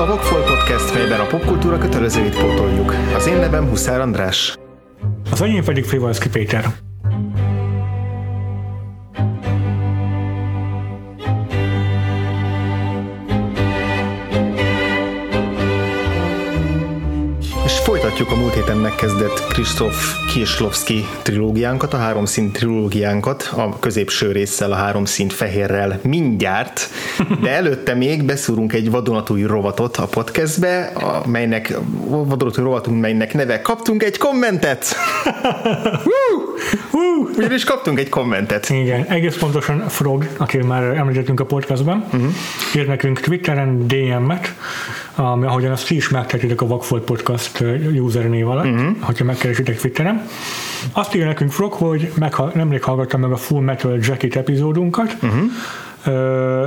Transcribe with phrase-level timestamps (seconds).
[0.00, 2.94] a Vogfol Podcast, melyben a popkultúra kötelezőit pótoljuk.
[3.14, 4.58] Az én nevem Huszár András.
[5.30, 6.64] Az enyém pedig Frivalszki Péter.
[18.20, 24.72] Folytatjuk a múlt héten megkezdett Krzysztof Kieslowski trilógiánkat, a három szint trilógiánkat, a középső résszel,
[24.72, 26.90] a három szint fehérrel mindjárt,
[27.42, 30.92] de előtte még beszúrunk egy vadonatúj rovatot a podcastbe,
[31.26, 31.78] melynek
[32.08, 34.94] vadonatúj rovatunk, melynek neve Kaptunk egy kommentet!
[37.36, 38.70] Ugyanis kaptunk egy kommentet.
[38.70, 42.30] Igen, egész pontosan Frog, akit már említettünk a podcastban, uh-huh.
[42.76, 44.54] írt nekünk Twitteren DM-et,
[45.20, 47.64] ami, ahogyan azt ti is megtehetitek a Vagfolt Podcast
[48.00, 48.96] username alatt, uh-huh.
[49.00, 50.26] hogyha megkeresitek Twitteren.
[50.92, 55.42] Azt írja nekünk Frog, hogy megha- nemrég hallgattam meg a Full Metal Jacket epizódunkat, uh-huh.
[56.04, 56.66] Ö,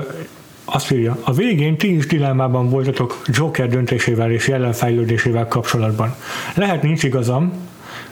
[0.66, 6.16] azt írja, a végén ti is dilemmában voltatok Joker döntésével és jelenfejlődésével kapcsolatban.
[6.56, 7.54] Lehet nincs igazam,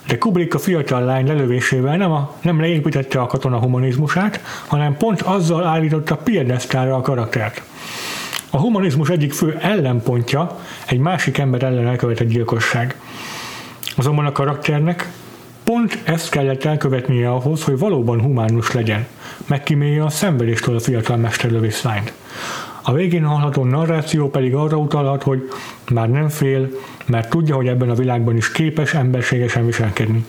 [0.08, 5.22] de Kubrick a fiatal lány lelövésével nem, a, nem leépítette a katona humanizmusát, hanem pont
[5.22, 7.62] azzal állította piedesztára a karaktert.
[8.54, 12.96] A humanizmus egyik fő ellenpontja egy másik ember ellen elkövetett gyilkosság.
[13.96, 15.12] Azonban a karakternek
[15.64, 19.08] pont ezt kellett elkövetnie ahhoz, hogy valóban humánus legyen.
[19.48, 22.14] Megkímélje a szenvedéstől a fiatal mesterlövész lányt.
[22.84, 25.50] A végén hallható narráció pedig arra utalhat, hogy
[25.92, 26.70] már nem fél,
[27.06, 30.26] mert tudja, hogy ebben a világban is képes emberségesen viselkedni.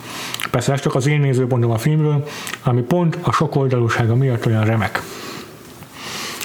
[0.51, 2.27] Persze ez csak az én nézőpontom a filmről,
[2.63, 5.03] ami pont a sokoldalúsága miatt olyan remek.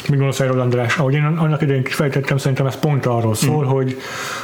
[0.09, 0.97] Mit gondolsz erről, András?
[0.97, 3.67] Ahogy én annak idején kifejtettem, szerintem ez pont arról szól, mm.
[3.67, 3.97] hogy,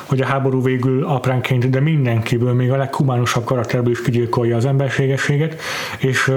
[0.06, 5.62] hogy a háború végül apránként, de mindenkiből, még a leghumánusabb karakterből is kigyilkolja az emberségességet,
[5.98, 6.32] és,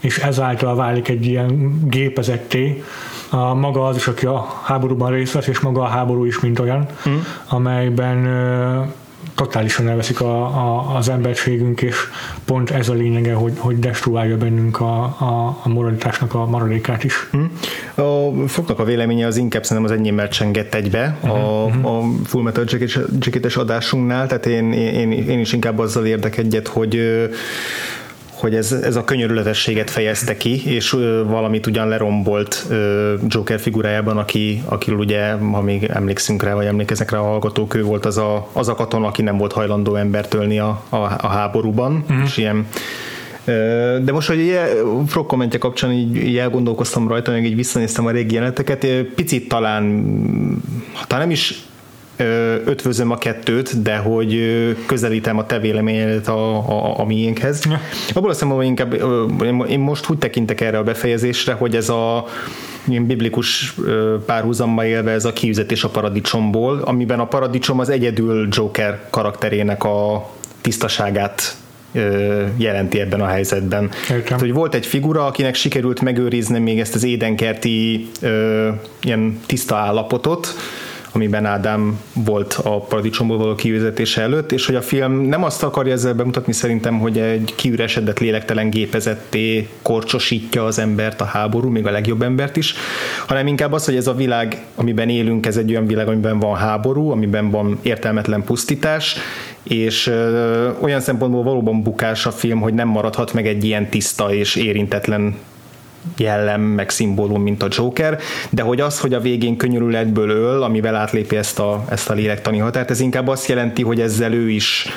[0.00, 2.82] és ezáltal válik egy ilyen gépezetté,
[3.30, 6.58] a maga az is, aki a háborúban részt vesz, és maga a háború is, mint
[6.58, 7.16] olyan, mm.
[7.48, 8.26] amelyben
[9.34, 11.96] totálisan elveszik a, a, az emberségünk, és
[12.44, 17.28] pont ez a lényege, hogy, hogy destruálja bennünk a, a, a moralitásnak a maradékát is.
[17.30, 17.52] Hmm.
[17.94, 21.62] A Fognak a véleménye az inkább szerintem az enyémmel csengett egybe uh-huh.
[21.62, 21.86] a, mhm.
[21.86, 22.64] a Full Metal
[23.18, 27.28] Jacket-es adásunknál, tehát én, én, én is inkább azzal érdek egyet, hogy
[28.40, 30.90] hogy ez, ez a könyörületességet fejezte ki, és
[31.26, 32.66] valamit ugyan lerombolt
[33.26, 37.82] Joker figurájában, aki, akiről ugye, ha még emlékszünk rá, vagy emlékeznek rá a hallgatók, ő
[37.82, 41.26] volt az a, az a katona, aki nem volt hajlandó embert ölni a, a, a
[41.26, 42.24] háborúban, uh-huh.
[42.24, 42.66] és ilyen
[44.04, 44.58] de most, hogy
[45.06, 50.04] Frog kommentje kapcsán így, így elgondolkoztam rajta, meg így visszanéztem a régi jeleneteket, picit talán,
[51.06, 51.62] talán nem is
[52.64, 54.38] ötvözöm a kettőt, de hogy
[54.86, 57.62] közelítem a te véleményedet a, a, a miénkhez.
[57.70, 57.80] Ja.
[58.14, 58.94] Abból azt hogy inkább
[59.68, 62.24] én most úgy tekintek erre a befejezésre, hogy ez a
[62.84, 63.74] ilyen biblikus
[64.26, 70.30] párhuzammal élve ez a kiüzetés a paradicsomból, amiben a paradicsom az egyedül Joker karakterének a
[70.60, 71.56] tisztaságát
[72.56, 73.90] jelenti ebben a helyzetben.
[74.06, 78.68] Tehát, hogy volt egy figura, akinek sikerült megőrizni még ezt az édenkerti ö,
[79.02, 80.54] ilyen tiszta állapotot,
[81.12, 85.92] amiben Ádám volt a paradicsomból való kiüzetése előtt, és hogy a film nem azt akarja
[85.92, 91.90] ezzel bemutatni szerintem, hogy egy kiüresedett lélektelen gépezetté korcsosítja az embert a háború, még a
[91.90, 92.74] legjobb embert is,
[93.26, 96.56] hanem inkább az, hogy ez a világ, amiben élünk, ez egy olyan világ, amiben van
[96.56, 99.16] háború, amiben van értelmetlen pusztítás,
[99.62, 104.34] és ö, olyan szempontból valóban bukás a film, hogy nem maradhat meg egy ilyen tiszta
[104.34, 105.34] és érintetlen
[106.16, 108.18] jellem, meg szimbólum, mint a Joker,
[108.50, 112.58] de hogy az, hogy a végén könyörületből öl, amivel átlépi ezt a, ezt a lélektani
[112.58, 114.88] határt, ez inkább azt jelenti, hogy ezzel ő is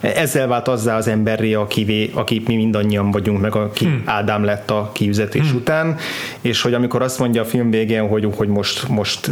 [0.00, 4.02] ezzel vált azzá az emberré, aki, aki mi mindannyian vagyunk, meg aki hmm.
[4.04, 5.56] Ádám lett a kiüzetés hmm.
[5.56, 5.96] után,
[6.40, 9.30] és hogy amikor azt mondja a film végén, hogy, hogy most, most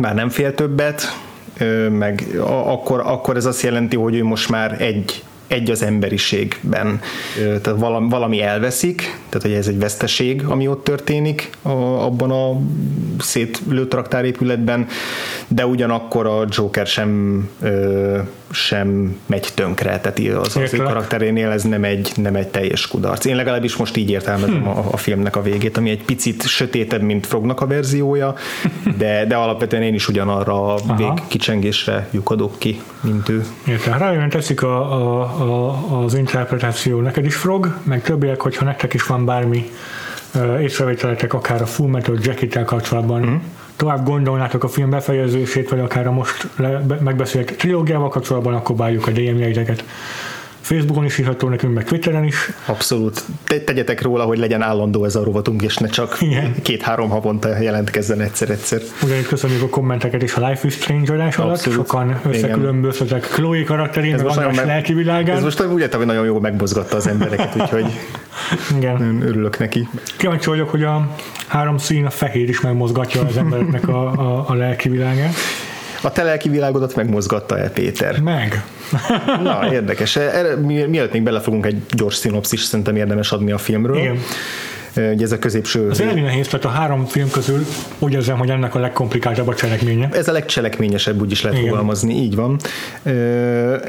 [0.00, 1.02] már nem fél többet,
[1.90, 7.00] meg akkor, akkor ez azt jelenti, hogy ő most már egy egy az emberiségben.
[7.62, 8.96] Tehát valami, elveszik,
[9.28, 12.60] tehát hogy ez egy veszteség, ami ott történik abban a
[13.18, 14.86] szétlőtt raktárépületben,
[15.48, 17.48] de ugyanakkor a Joker sem
[18.50, 23.24] sem megy tönkre, tehát az, az ő karakterénél ez nem egy, nem egy teljes kudarc.
[23.24, 24.68] Én legalábbis most így értelmezem hmm.
[24.68, 28.34] a, a filmnek a végét, ami egy picit sötétebb, mint Frognak a verziója,
[28.98, 33.44] de, de alapvetően én is ugyanarra a végkicsengésre lyukadok ki, mint ő.
[33.66, 33.98] Értem.
[33.98, 39.06] Rájön teszik a, a, a, az interpretáció neked is Frog, meg többiek, hogyha nektek is
[39.06, 39.70] van bármi
[40.60, 43.42] észrevételetek akár a Full Metal Jacket-tel kapcsolatban, mm
[43.76, 48.76] tovább gondolnátok a film befejezését, vagy akár a most le, be, megbeszélt trilógiával kapcsolatban, akkor
[48.76, 49.84] várjuk a DM-jeiteket.
[50.66, 52.50] Facebookon is írható nekünk, meg Twitteren is.
[52.66, 53.22] Abszolút.
[53.44, 56.54] Te, tegyetek róla, hogy legyen állandó ez a rovatunk, és ne csak Igen.
[56.62, 58.80] két-három havonta jelentkezzen egyszer-egyszer.
[59.02, 61.50] Ugyanígy köszönjük a kommenteket is a Life is Strange adás alatt.
[61.54, 61.78] Abszolút.
[61.78, 65.42] Sokan összekülönböztetek Chloe karakterén, meg most nagyon András meg- lelki Ez világán.
[65.42, 67.86] most úgy értem, hogy nagyon jól megmozgatta az embereket, úgyhogy
[68.76, 69.22] Igen.
[69.22, 69.88] örülök neki.
[70.16, 71.14] Kíváncsi vagyok, hogy a
[71.46, 75.34] három szín, a fehér is megmozgatja az embereknek a, a, a lelki világát.
[76.02, 78.20] A te lelki világodat megmozgatta-e, Péter?
[78.20, 78.64] Meg.
[79.42, 80.16] Na, érdekes.
[80.16, 83.96] Erre, mi- mielőtt még belefogunk egy gyors szinopszis, szerintem érdemes adni a filmről.
[83.96, 84.18] Igen.
[84.96, 85.88] Ugye ez a középső...
[85.88, 87.66] Az elég nehéz, tehát a három film közül
[87.98, 90.08] úgy érzem, hogy ennek a legkomplikáltabb a cselekménye.
[90.12, 91.70] Ez a legcselekményesebb, úgy is lehet Igen.
[91.70, 92.58] fogalmazni, így van.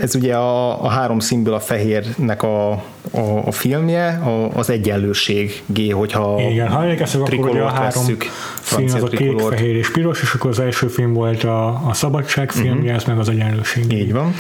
[0.02, 2.72] Ez ugye a, a három színből a fehérnek a,
[3.12, 8.06] a, a filmje, a, az egyenlőség, G, hogyha Igen, ha emlékeztek, akkor ugye a három
[8.06, 8.26] vesszük,
[8.62, 11.94] szín az a kék, fehér és piros, és akkor az első film volt a, a
[11.94, 13.86] szabadság filmje, ez meg az egyenlőség.
[13.86, 13.96] Mhm.
[13.96, 14.34] Így van.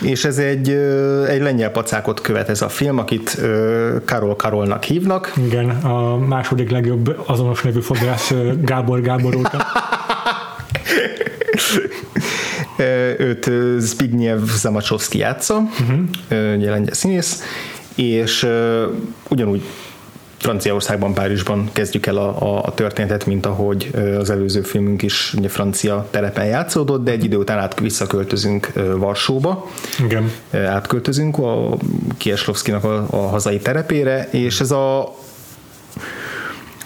[0.00, 0.70] És ez egy,
[1.28, 3.40] egy lengyel pacákot követ ez a film, akit
[4.04, 5.32] Karol Karolnak hívnak.
[5.46, 9.66] Igen, a második legjobb azonos nevű fodrász Gábor Gábor óta.
[13.18, 15.98] Őt Zbigniew Zamacsowski játsza, uh-huh.
[16.28, 17.42] lengyel színész,
[17.94, 18.46] és
[19.28, 19.62] ugyanúgy
[20.38, 25.48] Franciaországban, Párizsban kezdjük el a, a, a történetet, mint ahogy az előző filmünk is ugye
[25.48, 29.70] francia terepen játszódott, de egy idő után át visszaköltözünk Varsóba,
[30.04, 30.32] Igen.
[30.52, 31.76] Átköltözünk a
[32.16, 35.14] Kieslovszkinak a, a hazai terepére, és ez a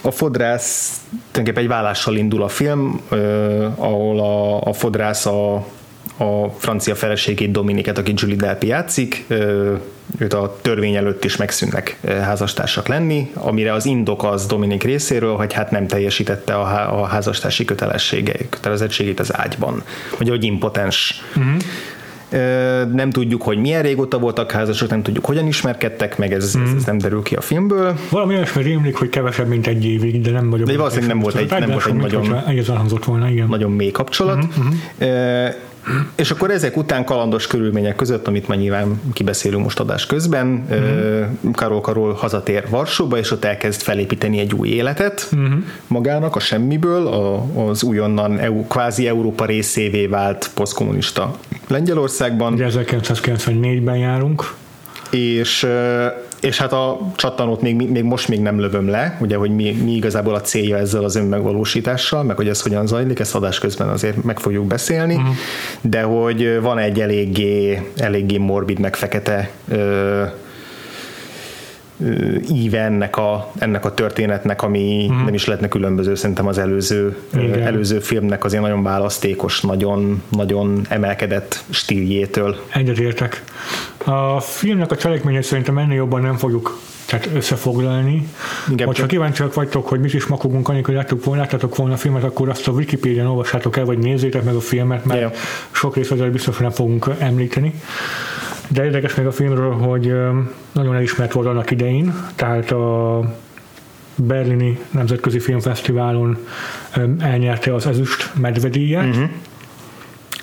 [0.03, 3.01] a fodrász tulajdonképpen egy vállással indul a film,
[3.77, 5.55] ahol a, a fodrász a,
[6.17, 9.27] a francia feleségét Dominiket, aki Julie Delpy játszik,
[10.19, 15.37] őt a törvény előtt is megszűnnek eh, házastársak lenni, amire az indok az Dominik részéről,
[15.37, 19.83] hogy hát nem teljesítette a, há- a házastársi kötelessége, kötelezettségét az ágyban.
[20.21, 21.23] Ugye, hogy impotens.
[21.37, 21.57] Uh-huh.
[22.95, 26.85] Nem tudjuk, hogy milyen régóta voltak házasok, nem tudjuk, hogyan ismerkedtek meg, ez, ez, ez
[26.85, 27.95] nem derül ki a filmből.
[28.11, 30.67] Valami olyasmi rémlik, hogy kevesebb, mint egy évig, de nem vagyok.
[30.67, 32.45] De valószínűleg nem volt egy- nem volt egy nagyon-
[33.49, 34.45] nagyon mély kapcsolat.
[34.45, 34.75] Uh-huh.
[36.15, 41.53] És akkor ezek után kalandos körülmények között, amit már nyilván kibeszélünk most adás közben, uh-huh.
[41.53, 45.53] Karol Karol hazatér Varsóba, és ott elkezd felépíteni egy új életet uh-huh.
[45.87, 51.39] magának a semmiből, a, az újonnan EU, kvázi Európa részévé vált posztkommunista
[51.69, 52.53] Lengyelországban.
[52.53, 54.55] Ugye 1994-ben járunk.
[55.11, 55.67] és,
[56.41, 59.93] és hát a csattanót még, még most még nem lövöm le, ugye, hogy mi, mi
[59.93, 64.25] igazából a célja ezzel az önmegvalósítással, meg hogy ez hogyan zajlik, ezt adás közben azért
[64.25, 65.35] meg fogjuk beszélni, uh-huh.
[65.81, 70.25] de hogy van egy eléggé, eléggé morbid, meg fekete ö,
[72.53, 75.25] íve ennek a, ennek a történetnek, ami uh-huh.
[75.25, 77.63] nem is lehetne különböző szerintem az előző, Igen.
[77.63, 82.57] előző filmnek azért nagyon választékos, nagyon, nagyon emelkedett stíljétől.
[82.73, 83.45] Egyetértek.
[84.05, 88.29] A filmnek a cselekményét szerintem ennél jobban nem fogjuk tehát összefoglalni.
[88.71, 91.97] Igen, Hogyha csak- kíváncsiak vagytok, hogy mit is makogunk, amikor láttuk volna, láttátok volna a
[91.97, 95.31] filmet, akkor azt a Wikipédián olvassátok el, vagy nézzétek meg a filmet, mert Ja.
[95.71, 97.75] sok részletet biztos, hogy nem fogunk említeni.
[98.73, 100.15] De érdekes még a filmről, hogy
[100.73, 103.21] nagyon elismert volt annak idején, tehát a
[104.15, 106.39] Berlini Nemzetközi Filmfesztiválon
[107.19, 109.31] elnyerte az ezüst medvedíjat, uh-huh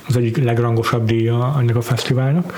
[0.07, 2.53] az egyik legrangosabb díja ennek a fesztiválnak,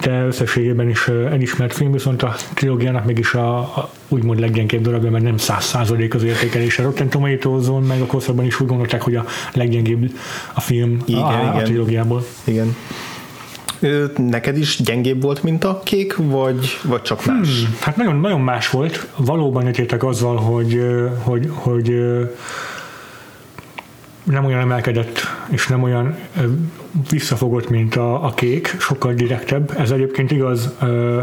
[0.00, 5.24] de összességében is elismert film, viszont a trilógiának mégis a, a úgymond leggyengébb darabja, mert
[5.24, 6.82] nem száz százalék az értékelése.
[6.82, 10.10] Rotten Tomatoes-on, meg a korszakban is úgy gondolták, hogy a leggyengébb
[10.52, 11.54] a film Igen, a, a, igen.
[11.54, 12.24] a trilógiából.
[12.44, 12.76] Igen.
[14.16, 17.48] Neked is gyengébb volt, mint a kék, vagy, vagy csak más?
[17.48, 17.76] Hmm.
[17.80, 19.06] Hát nagyon, nagyon más volt.
[19.16, 20.82] Valóban egyetértek azzal, hogy,
[21.18, 22.02] hogy, hogy
[24.22, 25.20] nem olyan emelkedett,
[25.50, 26.16] és nem olyan
[27.10, 29.74] visszafogott, mint a, a kék, sokkal direktebb.
[29.78, 31.20] Ez egyébként igaz ö,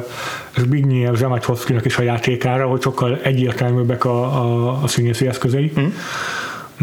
[0.57, 5.71] Zbigniew Zsamachovszkinak is a játékára, hogy sokkal egyértelműbbek a, a, a színészi eszközei.
[5.79, 5.85] Mm.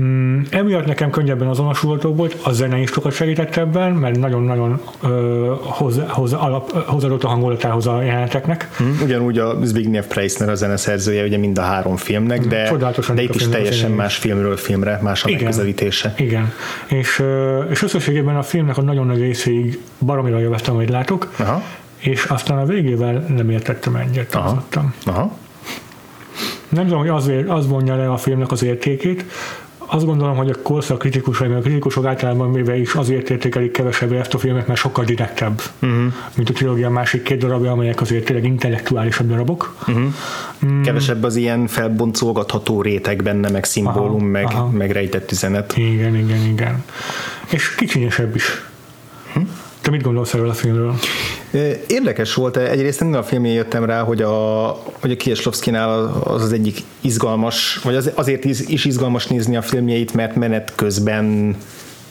[0.00, 5.54] Mm, emiatt nekem könnyebben azonosulható volt, a zene is sokat segített ebben, mert nagyon-nagyon ö,
[5.60, 8.68] hozzá, hozzá, alap, hozzáadott a hangulatához a jeleneteknek.
[8.76, 8.98] Hmm.
[9.02, 13.34] Ugyanúgy a Zbigniew Preissner a zeneszerzője ugye mind a három filmnek, de, Csodálatosan de itt
[13.34, 15.42] is teljesen más filmről filmre, más a Igen.
[15.42, 16.14] megközelítése.
[16.16, 16.52] Igen,
[16.86, 17.22] és,
[17.70, 21.62] és összességében a filmnek a nagyon nagy részéig baromira jövettem, hogy látok, Aha.
[21.96, 24.64] és aztán a végével nem értettem egyet, Aha.
[25.04, 25.36] Aha.
[26.68, 29.24] Nem tudom, hogy azért az vonja le a filmnek az értékét,
[29.86, 34.18] azt gondolom, hogy a korszak kritikusai, meg a kritikusok általában véve is azért értékelik kevesebbre
[34.18, 36.12] ezt a filmet, mert sokkal direktebb, uh-huh.
[36.34, 39.74] mint a trilógia másik két darabja, amelyek azért tényleg intellektuálisabb darabok.
[39.80, 40.04] Uh-huh.
[40.66, 40.82] Mm.
[40.82, 44.70] Kevesebb az ilyen felboncolgatható réteg benne, meg szimbólum, Aha, meg, aha.
[44.70, 45.76] meg rejtett üzenet.
[45.76, 46.84] Igen, igen, igen.
[47.50, 48.65] És kicsinyesebb is.
[49.86, 50.94] Te mit gondolsz erről a filmről?
[51.86, 54.66] Érdekes volt, egyrészt ennél a filmén jöttem rá, hogy a,
[55.00, 60.14] hogy a Kieslowski-nál az az egyik izgalmas, vagy az, azért is izgalmas nézni a filmjeit,
[60.14, 61.56] mert menet közben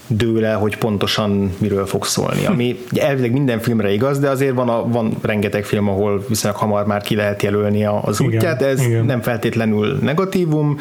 [0.08, 2.46] dől el, hogy pontosan miről fog szólni.
[2.54, 6.86] Ami elvileg minden filmre igaz, de azért van, a, van rengeteg film, ahol viszonylag hamar
[6.86, 9.06] már ki lehet jelölni az igen, útját, ez igen.
[9.06, 10.78] nem feltétlenül negatívum,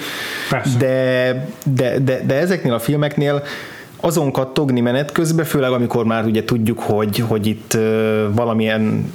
[0.78, 3.42] de, de, de, de ezeknél a filmeknél
[4.04, 7.78] azon kattogni menet közben, főleg amikor már ugye tudjuk, hogy, hogy itt
[8.32, 9.10] valamilyen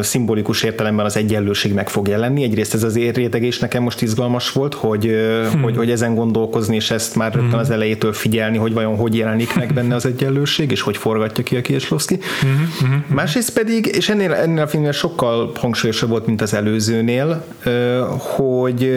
[0.00, 2.42] szimbolikus értelemben az egyenlőség meg fog jelenni.
[2.42, 5.04] Egyrészt ez az rétegés nekem most izgalmas volt, hogy,
[5.52, 5.62] hmm.
[5.62, 7.74] hogy, hogy ezen gondolkozni, és ezt már rögtön az hmm.
[7.74, 11.60] elejétől figyelni, hogy vajon hogy jelenik meg benne az egyenlőség, és hogy forgatja ki a
[11.60, 12.18] Kieslowski.
[12.40, 17.44] Hmm, hmm, Másrészt pedig, és ennél, ennél a filmnél sokkal hangsúlyosabb volt, mint az előzőnél,
[18.18, 18.90] hogy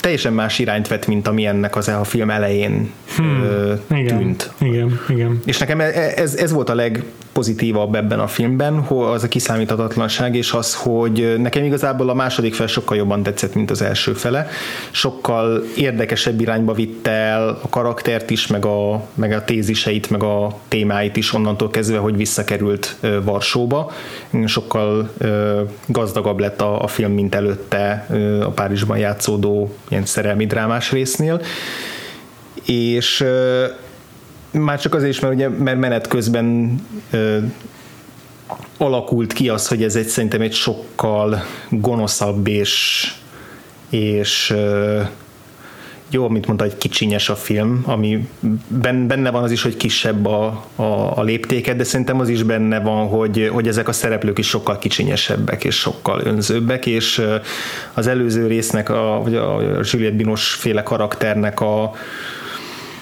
[0.00, 3.80] teljesen más irányt vett, mint ami ennek az a film elején hmm.
[3.90, 4.52] igen, tűnt.
[4.58, 5.40] Igen, igen.
[5.44, 10.34] És nekem e- ez, ez volt a leg, pozitívabb ebben a filmben, az a kiszámíthatatlanság,
[10.36, 14.48] és az, hogy nekem igazából a második fel sokkal jobban tetszett, mint az első fele.
[14.90, 20.58] Sokkal érdekesebb irányba vitte el a karaktert is, meg a, meg a téziseit, meg a
[20.68, 23.92] témáit is onnantól kezdve, hogy visszakerült Varsóba.
[24.44, 25.10] Sokkal
[25.86, 28.06] gazdagabb lett a, a film, mint előtte
[28.42, 31.42] a Párizsban játszódó ilyen szerelmi drámás résznél.
[32.64, 33.24] És
[34.50, 36.74] már csak azért is, mert, ugye, mert menet közben
[37.10, 37.38] ö,
[38.78, 43.06] alakult ki az, hogy ez egy szerintem egy sokkal gonoszabb és,
[43.90, 45.00] és ö,
[46.10, 48.28] jó, mint mondta, egy kicsinyes a film, ami
[48.68, 50.82] benne van az is, hogy kisebb a, a,
[51.18, 54.78] a léptéket, de szerintem az is benne van, hogy, hogy ezek a szereplők is sokkal
[54.78, 57.22] kicsinyesebbek és sokkal önzőbbek, és
[57.94, 61.92] az előző résznek, a, vagy a Juliette Binos féle karakternek a,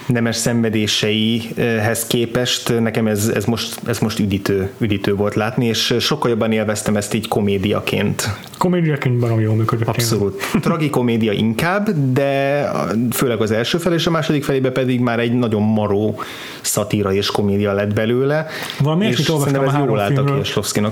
[0.09, 6.29] nemes szenvedéseihez képest nekem ez, ez, most, ez most üdítő, üdítő volt látni, és sokkal
[6.29, 8.29] jobban élveztem ezt így komédiaként.
[8.57, 9.87] Komédiaként barom jól működött.
[9.87, 10.41] Abszolút.
[10.61, 12.63] Tragikomédia inkább, de
[13.11, 16.19] főleg az első fel és a második felébe pedig már egy nagyon maró
[16.61, 18.47] szatíra és komédia lett belőle.
[18.79, 20.43] Valami és olvastam a három filmről.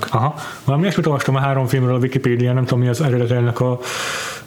[0.09, 0.35] Aha.
[0.63, 3.79] Valami olvastam a három filmről a Wikipédia, nem tudom mi az eredet ennek a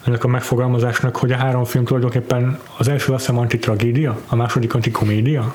[0.04, 4.74] ennek a megfogalmazásnak, hogy a három film tulajdonképpen az első azt hiszem antitragédia, a második
[4.74, 5.54] antikomédia,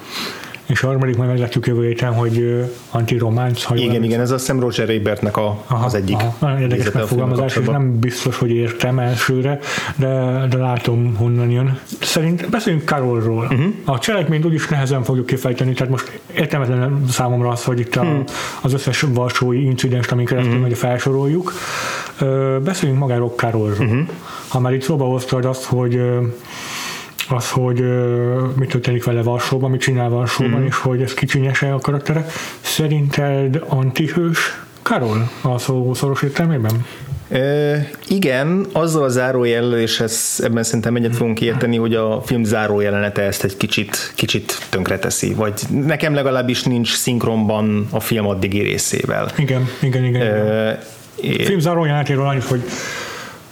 [0.66, 3.66] és a harmadik majd meglátjuk jövő héten, hogy anti-románc.
[3.76, 6.16] Igen, igen, ez a Sam Roger Ebertnek a, aha, az egyik.
[6.16, 9.60] Aha, nagyon érdekes megfogalmazás, és nem biztos, hogy értem elsőre,
[9.96, 11.80] de, de látom, honnan jön.
[12.02, 13.44] Szerint beszéljünk Karolról.
[13.44, 13.66] Uh-huh.
[13.86, 18.24] A cselekményt úgyis nehezen fogjuk kifejteni, tehát most értelmetlen számomra az, hogy itt a, hmm.
[18.62, 20.74] az összes varsói incidens, amin keresztül uh-huh.
[20.74, 21.54] felsoroljuk.
[22.64, 23.86] Beszéljünk magáról Karolról.
[23.86, 24.08] Uh-huh.
[24.48, 26.02] Ha már itt szóba hoztad azt, hogy
[27.30, 27.84] az, hogy
[28.56, 30.66] mit történik vele Varsóban, mit csinál Varsóban, mm.
[30.66, 32.26] és hogy ez kicsinyese a karaktere.
[32.62, 36.86] Szerinted antihős Karol a szó szoros értelmében?
[37.30, 42.44] E, igen, azzal a zárójellel, és ez, ebben szerintem egyet fogunk érteni, hogy a film
[42.44, 49.32] zárójelenete ezt egy kicsit, kicsit tönkreteszi, vagy nekem legalábbis nincs szinkronban a film addigi részével.
[49.38, 50.22] Igen, igen, igen.
[50.22, 50.70] E,
[51.18, 52.64] a film zárójelenetéről annyit, hogy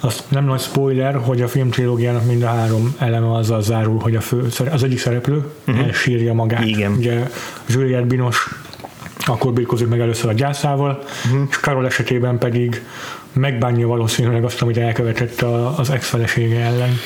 [0.03, 4.15] az nem nagy spoiler, hogy a film trilógiának mind a három eleme azzal zárul, hogy
[4.15, 5.85] a fő, az egyik szereplő uh-huh.
[5.85, 6.65] elsírja magát.
[6.65, 6.91] Igen.
[6.91, 7.29] Ugye
[7.67, 8.49] Juliette Binos
[9.25, 11.47] akkor birkózik meg először a gyászával, uh-huh.
[11.49, 12.83] és Karol esetében pedig
[13.33, 15.41] megbánja valószínűleg azt, amit elkövetett
[15.75, 16.97] az ex-felesége ellen.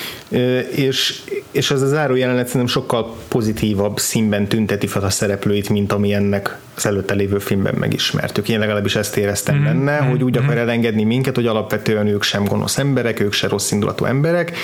[0.71, 5.91] És, és az a záró jelenet szerintem sokkal pozitívabb színben tünteti fel a szereplőit, mint
[5.91, 8.49] ami ennek az előtte lévő filmben megismertük.
[8.49, 9.65] Én legalábbis ezt éreztem mm-hmm.
[9.65, 13.71] benne, hogy úgy akar elengedni minket, hogy alapvetően ők sem gonosz emberek, ők sem rossz
[13.71, 14.57] indulatú emberek,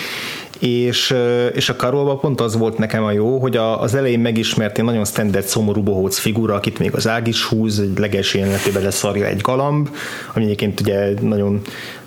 [0.60, 1.16] és,
[1.54, 4.84] és a Karolban pont az volt nekem a jó, hogy a, az elején megismert egy
[4.84, 9.26] nagyon standard szomorú bohóc figura, akit még az ág is húz, egy legelső jelenetében leszarja
[9.26, 9.90] egy galamb,
[10.34, 11.53] ami egyébként ugye nagyon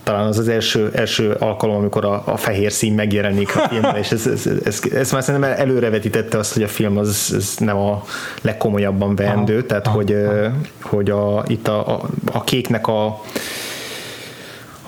[0.03, 4.11] talán az az első, első alkalom, amikor a, a fehér szín megjelenik a filmben, és
[4.11, 8.05] ez, ez, ez, ez már szerintem előrevetítette azt, hogy a film az, az nem a
[8.43, 10.51] legkomolyabban veendő, tehát aha, hogy, aha.
[10.81, 13.21] hogy a, itt a, a, a kéknek a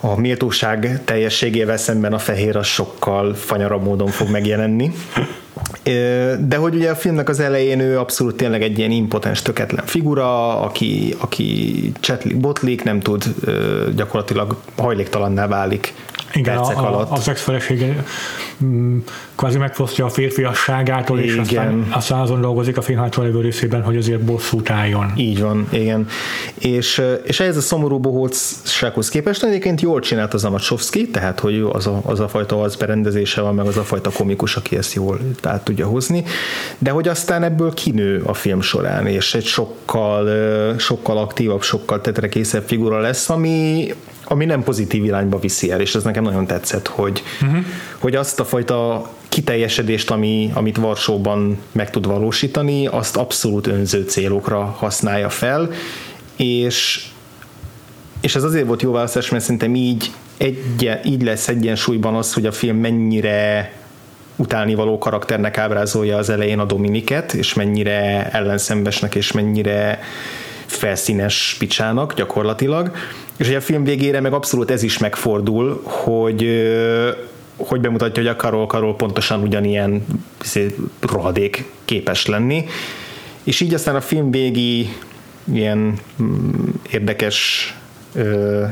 [0.01, 4.91] a méltóság teljességével szemben a fehér az sokkal fanyarabb módon fog megjelenni.
[6.39, 10.59] De hogy ugye a filmnek az elején ő abszolút tényleg egy ilyen impotens, töketlen figura,
[10.61, 13.23] aki, aki csetlik, botlik, nem tud,
[13.95, 15.93] gyakorlatilag hajléktalanná válik
[16.33, 17.09] Igen, percek a, alatt.
[17.09, 18.03] A, az ex-felesége
[18.63, 18.97] mm,
[19.35, 21.39] kvázi megfosztja a férfiasságától, és Igen.
[21.39, 25.11] aztán, aztán azon dolgozik a film hátra lévő részében, hogy azért bosszút álljon.
[25.15, 26.07] Így van, igen.
[26.57, 31.69] És, és ehhez a szomorú bohócsághoz képest egyébként jól csinált az a Macsovszki, tehát hogy
[31.71, 34.93] az a, az a fajta az berendezése van, meg az a fajta komikus, aki ezt
[34.93, 36.23] jól át tudja hozni,
[36.77, 40.27] de hogy aztán ebből kinő a film során, és egy sokkal,
[40.77, 43.93] sokkal aktívabb, sokkal tetrekészebb figura lesz, ami,
[44.31, 47.65] ami nem pozitív irányba viszi el, és ez nekem nagyon tetszett, hogy, uh-huh.
[47.97, 54.59] hogy azt a fajta kiteljesedést, ami, amit Varsóban meg tud valósítani, azt abszolút önző célokra
[54.63, 55.71] használja fel,
[56.35, 57.07] és,
[58.21, 62.45] és ez azért volt jó választás, mert szerintem így, egye, így lesz egyensúlyban az, hogy
[62.45, 63.73] a film mennyire
[64.35, 69.99] utálnivaló karakternek ábrázolja az elején a Dominiket, és mennyire ellenszembesnek, és mennyire
[70.71, 72.91] felszínes picsának gyakorlatilag,
[73.37, 76.47] és hogy a film végére meg abszolút ez is megfordul, hogy
[77.57, 80.05] hogy bemutatja, hogy a Karol Karol pontosan ugyanilyen
[80.43, 82.65] izé, rohadék képes lenni,
[83.43, 84.89] és így aztán a film végi
[85.53, 86.49] ilyen mm,
[86.91, 87.67] érdekes
[88.15, 88.63] ö,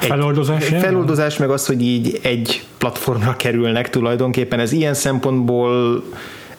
[0.00, 4.60] egy- Feloldozás egy feloldozás, meg az, hogy így egy platformra kerülnek tulajdonképpen.
[4.60, 6.02] Ez ilyen szempontból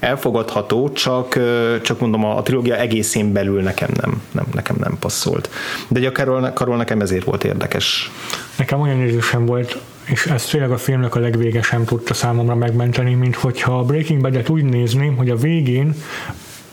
[0.05, 1.39] elfogadható, csak,
[1.81, 5.49] csak mondom, a, a trilógia egészén belül nekem nem, nem, nekem nem passzolt.
[5.87, 8.11] De ugye a Karol, Karol nekem ezért volt érdekes.
[8.57, 13.13] Nekem olyan érzésem volt, és ez tényleg a filmnek a legvége sem tudta számomra megmenteni,
[13.13, 15.95] mint hogyha a Breaking Bad-et úgy nézném, hogy a végén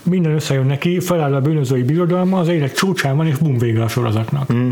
[0.02, 3.88] minden összejön neki, feláll a bűnözői birodalma, az élet csúcsán van, és bum, vége a
[3.88, 4.52] sorozatnak.
[4.52, 4.70] Mm.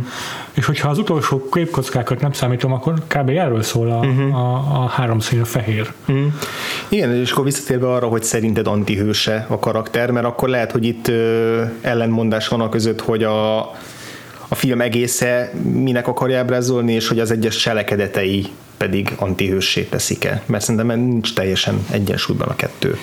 [0.53, 3.29] És hogyha az utolsó képkockákat nem számítom, akkor kb.
[3.29, 4.37] erről szól a, uh-huh.
[4.37, 5.93] a, a három szín, a fehér.
[6.13, 6.27] Mm.
[6.89, 11.09] Igen, és akkor visszatérve arra, hogy szerinted antihőse a karakter, mert akkor lehet, hogy itt
[11.09, 13.59] ö, ellenmondás van a között, hogy a,
[14.49, 18.47] a film egésze minek akarja ábrázolni, és hogy az egyes cselekedetei
[18.77, 20.43] pedig antihőssé teszik-e.
[20.47, 22.99] Mert szerintem nincs teljesen egyensúlyban a kettő.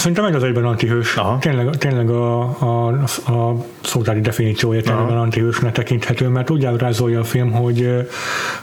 [0.00, 1.16] Szerintem egy az egyben antihős.
[1.16, 1.38] Aha.
[1.38, 2.86] Tényleg, tényleg a, a,
[3.32, 8.08] a szótári definíciója tényleg antihősnek tekinthető, mert úgy ábrázolja a film, hogy,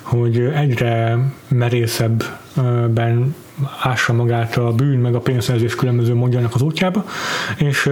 [0.01, 1.17] hogy egyre
[1.47, 3.35] merészebben
[3.81, 7.05] ássa magát a bűn meg a pénzszerzés különböző módjának az útjába,
[7.57, 7.89] és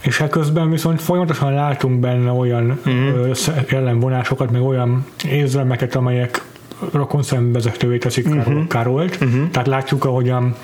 [0.00, 3.30] és ekközben viszont folyamatosan látunk benne olyan mm.
[3.68, 6.44] ellenvonásokat, meg olyan érzelmeket, amelyek
[6.92, 8.66] rokon szembezetővé teszik uh-huh.
[8.66, 9.18] Karolt.
[9.20, 9.50] Uh-huh.
[9.50, 10.54] Tehát látjuk, ahogyan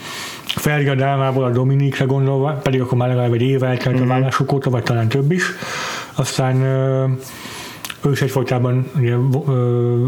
[0.60, 4.10] felriad álmából a Dominikre gondolva, pedig akkor már legalább egy év eltelt uh-huh.
[4.10, 5.44] a vállásuk óta, vagy talán több is.
[6.14, 6.62] Aztán
[8.04, 9.14] ő is egyfolytában ugye,
[9.46, 10.06] ö,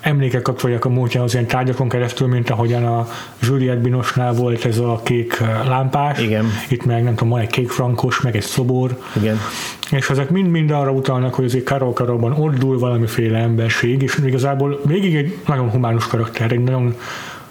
[0.00, 3.08] emlékek kapcsolják a múltjához ilyen tárgyakon keresztül, mint ahogyan a
[3.42, 6.18] Juliette Binosnál volt ez a kék lámpás.
[6.18, 6.46] Igen.
[6.68, 8.98] Itt meg nem tudom, van egy kék frankos, meg egy szobor.
[9.16, 9.38] Igen.
[9.90, 15.16] És ezek mind-mind arra utalnak, hogy azért Karol Karolban ordul valamiféle emberség, és igazából végig
[15.16, 16.94] egy nagyon humánus karakter, egy nagyon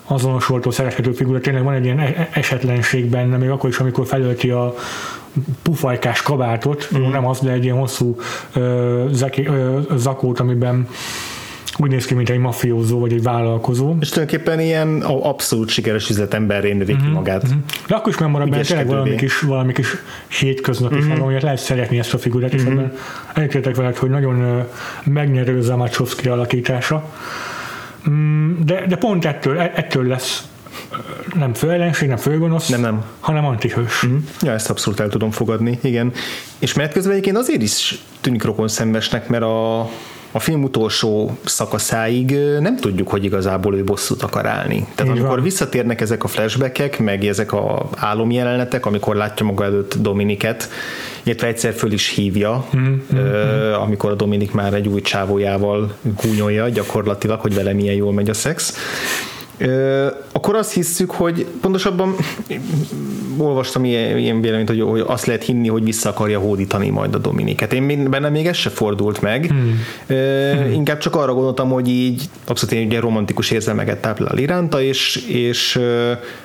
[0.09, 4.49] azonosoltó, szerethető figura, tényleg van egy ilyen e- esetlenség benne, még akkor is, amikor felölti
[4.49, 4.75] a
[5.61, 7.11] pufajkás kabátot, mm.
[7.11, 8.15] nem az, de egy ilyen hosszú
[8.53, 10.87] ö, zeki, ö, zakót, amiben
[11.77, 13.95] úgy néz ki, mint egy mafiózó vagy egy vállalkozó.
[13.99, 17.47] És tulajdonképpen ilyen abszolút sikeres üzletemberré növi ki magát.
[17.47, 17.57] Mm-hmm.
[17.87, 19.87] De akkor is nem marad benne tényleg valami kis, valami kis
[20.39, 21.09] hétköznapi mm-hmm.
[21.09, 22.71] valami, lehet szeretni ezt a figurát, és mm-hmm.
[22.71, 22.93] ebben
[23.35, 24.63] egyetértek veled, hogy nagyon
[25.03, 27.03] megnyerő Zamachowski alakítása.
[28.09, 30.47] Mm, de, de pont ettől, ettől lesz
[31.35, 33.03] nem főellenség, nem főgonosz, nem, nem.
[33.19, 34.05] hanem antihős.
[34.05, 34.17] Mm.
[34.41, 36.13] Ja, ezt abszolút el tudom fogadni, igen.
[36.59, 39.89] És mert közben egyébként azért is tűnik rokon szembesnek, mert a,
[40.31, 44.87] a film utolsó szakaszáig nem tudjuk, hogy igazából ő bosszút akar állni.
[44.95, 45.43] Tehát Így amikor van.
[45.43, 50.69] visszatérnek ezek a flashbackek, meg ezek a álomjelenetek, amikor látja maga előtt Dominiket,
[51.23, 55.93] illetve egyszer föl is hívja, mm, ö, mm, amikor a Dominik már egy új csávójával
[56.23, 58.73] gúnyolja gyakorlatilag, hogy vele milyen jól megy a szex.
[60.31, 62.15] Akkor azt hiszük, hogy pontosabban
[63.37, 67.17] olvastam ilyen, ilyen véleményt, hogy, hogy azt lehet hinni, hogy vissza akarja hódítani majd a
[67.17, 67.73] Dominiket.
[67.73, 69.45] Én bennem még ez se fordult meg.
[69.45, 69.79] Hmm.
[70.07, 70.71] Hmm.
[70.71, 75.79] Inkább csak arra gondoltam, hogy így abszolút én ugye romantikus érzelmeket táplál iránta, és, és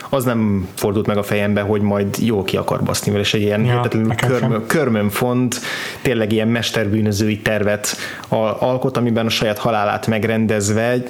[0.09, 3.41] az nem fordult meg a fejembe, hogy majd jól ki akar baszni vele, és egy
[3.41, 3.89] ilyen ja,
[4.27, 5.61] körmön, körmön font,
[6.03, 7.97] tényleg ilyen mesterbűnözői tervet
[8.59, 11.03] alkot, amiben a saját halálát megrendezve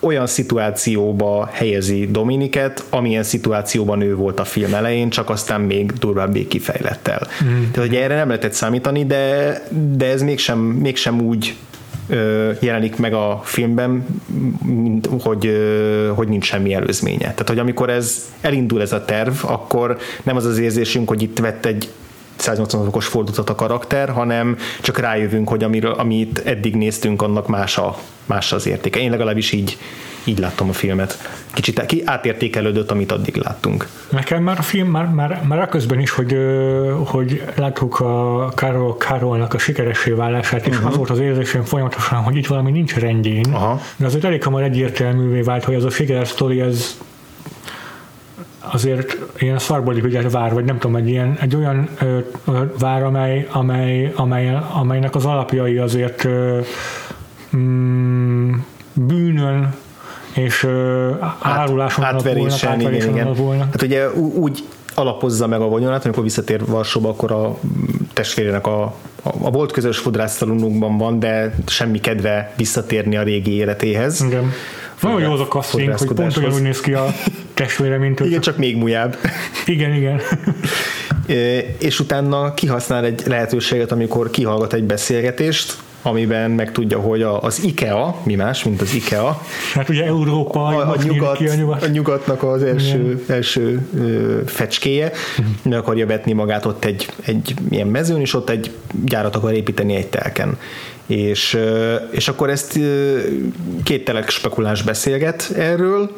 [0.00, 6.46] olyan szituációba helyezi Dominiket, amilyen szituációban ő volt a film elején, csak aztán még durvábbé
[6.46, 7.26] kifejlett el.
[7.44, 7.70] Mm.
[7.70, 9.52] Tehát, hogy erre nem lehetett számítani, de,
[9.96, 11.54] de ez mégsem, mégsem úgy
[12.08, 14.06] ö, jelenik meg a filmben,
[14.64, 17.18] mint, hogy, ö, hogy nincs semmi előzménye.
[17.18, 21.38] Tehát, hogy amikor ez elindul ez a terv, akkor nem az az érzésünk, hogy itt
[21.38, 21.88] vett egy
[22.40, 27.78] 180 fokos fordulatot a karakter, hanem csak rájövünk, hogy amiről, amit eddig néztünk, annak más,
[27.78, 29.00] a, más az értéke.
[29.00, 29.78] Én legalábbis így,
[30.24, 31.18] így láttam a filmet.
[31.52, 33.88] Kicsit ki átértékelődött, amit addig láttunk.
[34.08, 36.36] Nekem már a film, már, már, már közben is, hogy,
[37.04, 40.90] hogy láttuk a Karol, Karolnak a sikeressé válását, és uh-huh.
[40.90, 43.80] az volt az érzésem folyamatosan, hogy itt valami nincs rendjén, Aha.
[43.96, 46.98] de azért elég hamar egyértelművé vált, hogy az a sikeres sztori, ez
[48.60, 53.02] azért ilyen szarbolik ügyet vár, vagy nem tudom, egy, ilyen, egy olyan ö, ö, vár,
[53.02, 56.60] amely, amely, amely, amelynek az alapjai azért ö,
[57.56, 58.52] mm,
[58.92, 59.74] bűnön
[60.34, 63.32] és ö, áruláson Át, átverésen, volna, igen, igen.
[63.32, 63.64] volna.
[63.64, 67.58] Hát ugye úgy alapozza meg a vagyonát, amikor visszatér Varsóba, akkor a
[68.12, 74.20] testvérének a, a, a volt közös fodrásztalunukban van, de semmi kedve visszatérni a régi életéhez.
[74.20, 74.52] Igen.
[75.00, 77.06] Nagyon jó az a casting, hogy pont olyan úgy néz ki a
[77.58, 79.16] testvére, mint Igen, csak még mujább.
[79.66, 80.20] Igen, igen.
[81.88, 88.34] és utána kihasznál egy lehetőséget, amikor kihallgat egy beszélgetést, amiben megtudja, hogy az IKEA, mi
[88.34, 89.42] más, mint az IKEA.
[89.74, 91.82] Hát ugye Európa, a, a, nyugat, ki a, nyugat.
[91.82, 93.22] a nyugatnak az első, Igen.
[93.26, 95.12] első ö, fecskéje,
[95.62, 98.70] meg akarja vetni magát ott egy, egy ilyen mezőn, és ott egy
[99.04, 100.58] gyárat akar építeni egy telken.
[101.06, 101.58] És,
[102.10, 102.78] és akkor ezt
[103.84, 106.10] két telek spekuláns beszélget erről,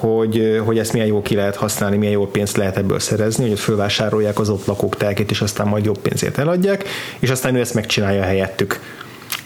[0.00, 3.58] hogy, hogy ezt milyen jól ki lehet használni, milyen jó pénzt lehet ebből szerezni, hogy
[3.58, 6.84] fölvásárolják az ott lakók telkét, és aztán majd jobb pénzért eladják,
[7.18, 8.80] és aztán ő ezt megcsinálja helyettük.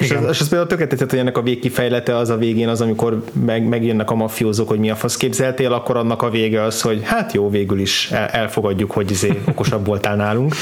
[0.03, 3.25] És az, és az például tökéletes, hogy ennek a végkifejlete az a végén az, amikor
[3.45, 7.01] meg, megjönnek a mafiózók, hogy mi a fasz képzeltél, akkor annak a vége az, hogy
[7.05, 10.55] hát jó, végül is el, elfogadjuk, hogy izé okosabb voltál nálunk.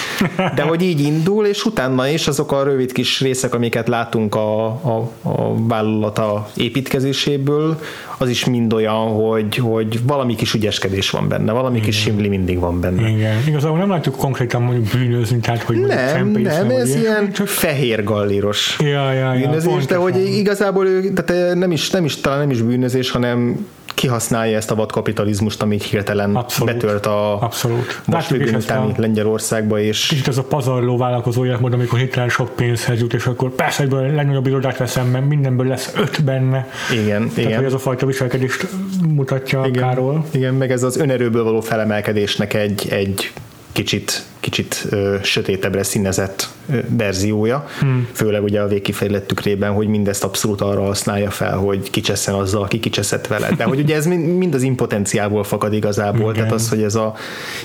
[0.54, 4.66] De hogy így indul, és utána is azok a rövid kis részek, amiket látunk a,
[4.66, 7.78] a, a vállalata építkezéséből,
[8.18, 11.88] az is mind olyan, hogy, hogy valami kis ügyeskedés van benne, valami Igen.
[11.88, 13.08] kis simli mindig van benne.
[13.08, 13.36] Igen.
[13.46, 18.76] Igazából nem látjuk konkrétan mondjuk bűnözni, tehát hogy nem, nem, ez ilyen csak fehér gallíros
[18.80, 22.50] ja, ja, ja, bűnözés, de hogy igazából ő, tehát nem is, nem is, talán nem
[22.50, 23.66] is bűnözés, hanem
[24.00, 26.72] kihasználja ezt a vadkapitalizmust, amit hirtelen Abszolút.
[26.72, 28.00] betört a Abszolút.
[28.06, 29.80] most után Lengyelországba.
[29.80, 30.06] És...
[30.06, 33.98] Kicsit ez a pazarló vállalkozó életmód, amikor hirtelen sok pénzhez jut, és akkor persze egyből
[33.98, 36.68] a legnagyobb irodát veszem, mert mindenből lesz öt benne.
[36.92, 37.56] Igen, Tehát, igen.
[37.56, 38.66] hogy ez a fajta viselkedést
[39.08, 40.16] mutatja igen, Károly.
[40.30, 43.32] Igen, meg ez az önerőből való felemelkedésnek egy, egy
[43.72, 48.08] kicsit, kicsit ö, sötétebbre színezett ö, verziója, hmm.
[48.12, 52.78] főleg ugye a végkifejlett tükrében, hogy mindezt abszolút arra használja fel, hogy kicseszen azzal, aki
[52.78, 53.50] kicseszett vele.
[53.56, 56.34] De hogy ugye ez mind, mind az impotenciából fakad igazából, Igen.
[56.34, 57.14] tehát az, hogy ez a...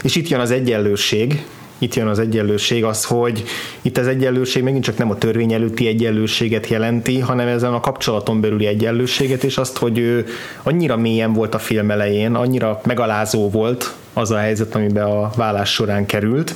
[0.02, 1.46] És itt jön az egyenlőség,
[1.78, 3.44] itt jön az egyenlőség, az, hogy
[3.82, 8.42] itt az egyenlőség megint csak nem a törvény előtti egyenlőséget jelenti, hanem ezen a kapcsolaton
[8.42, 10.26] belüli egyenlőséget, és azt, hogy ő
[10.64, 15.74] annyira mélyen volt a film elején, annyira megalázó volt az a helyzet, amiben a vállás
[15.74, 16.56] során került,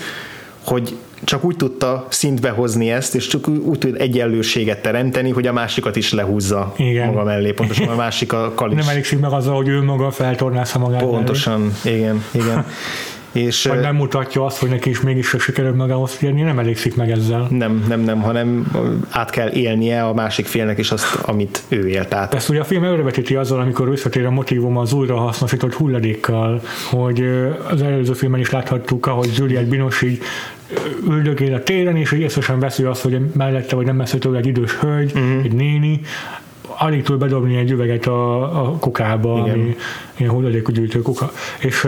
[0.64, 5.54] hogy csak úgy tudta szintbe hozni ezt, és csak úgy tud egyenlőséget teremteni, hogy a
[5.54, 7.08] másikat is lehúzza igen.
[7.08, 8.76] maga mellé, pontosan a másik a is.
[8.76, 11.02] Nem elégszik meg azzal, hogy ő maga feltornázza magát.
[11.02, 11.98] Pontosan, mellé.
[11.98, 12.66] igen, igen.
[13.32, 17.12] És, Vagy nem mutatja azt, hogy neki is mégis sikerül magához térni, nem elégszik meg
[17.12, 17.48] ezzel.
[17.50, 18.72] Nem, nem, nem, hanem
[19.10, 22.34] át kell élnie a másik félnek is azt, amit ő élt át.
[22.34, 27.24] Ezt ugye a film elővetíti azzal, amikor visszatér a motivum az újrahasznosított hulladékkal, hogy
[27.70, 30.22] az előző filmen is láthattuk, ahogy Juliette Binoche így
[31.10, 34.48] üldögél a téren, és hogy észresen veszi azt, hogy mellette vagy nem messze tőle egy
[34.48, 35.44] idős hölgy, uh-huh.
[35.44, 36.02] egy néni,
[36.78, 39.60] alig tud bedobni egy üveget a, a kukába, Igen.
[39.60, 39.76] ami
[40.18, 41.32] ilyen hulladékgyűjtő kuka.
[41.60, 41.88] És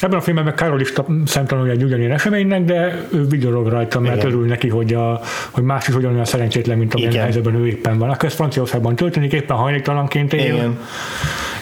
[0.00, 0.92] Ebben a filmben meg Carol is
[1.24, 4.26] szemtanulja egy ugyanilyen eseménynek, de ő vigyorog rajta, mert Igen.
[4.26, 7.22] örül neki, hogy, a, hogy más is ugyanolyan szerencsétlen, mint amilyen Igen.
[7.22, 8.10] helyzetben ő éppen van.
[8.10, 10.54] Akkor ez Franciaországban történik, éppen hajléktalanként él.
[10.54, 10.78] Igen.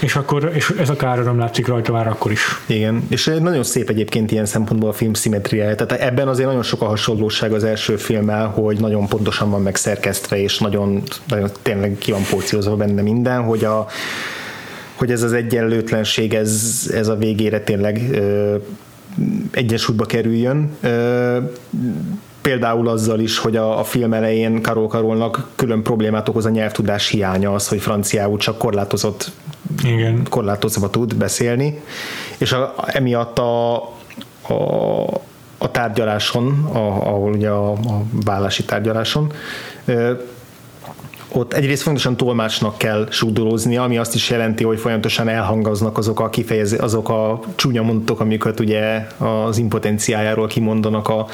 [0.01, 2.61] És, akkor, és ez a káröröm látszik rajta már akkor is.
[2.67, 5.75] Igen, és nagyon szép egyébként ilyen szempontból a film szimetriája.
[5.75, 10.41] Tehát ebben azért nagyon sok a hasonlóság az első filmmel, hogy nagyon pontosan van megszerkesztve,
[10.41, 13.87] és nagyon, nagyon tényleg ki van porciózva benne minden, hogy a
[14.99, 18.57] hogy ez az egyenlőtlenség, ez, ez a végére tényleg ö,
[19.51, 20.77] egyensúlyba kerüljön.
[20.81, 21.39] Ö,
[22.43, 27.09] például azzal is, hogy a, a film elején Karol Karolnak külön problémát okoz a nyelvtudás
[27.09, 29.31] hiánya, az, hogy franciául csak korlátozott
[29.85, 30.27] Igen.
[30.31, 31.81] korlátozva tud beszélni,
[32.39, 35.05] és a, emiatt a, a,
[35.59, 39.33] a tárgyaláson, a, ahol ugye a, a vállási tárgyaláson
[41.39, 46.29] ott egyrészt fontosan tolmácsnak kell súdolózni, ami azt is jelenti, hogy folyamatosan elhangaznak azok a
[46.29, 51.27] kifejező, azok a csúnya mondatok, amiket ugye az impotenciájáról kimondanak a,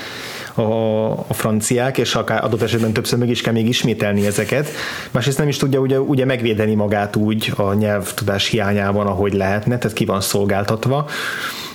[0.55, 4.69] a, a franciák, és akár adott esetben többször meg is kell még ismételni ezeket.
[5.11, 9.97] Másrészt nem is tudja ugye, ugye megvédeni magát úgy a nyelvtudás hiányában, ahogy lehetne, tehát
[9.97, 11.09] ki van szolgáltatva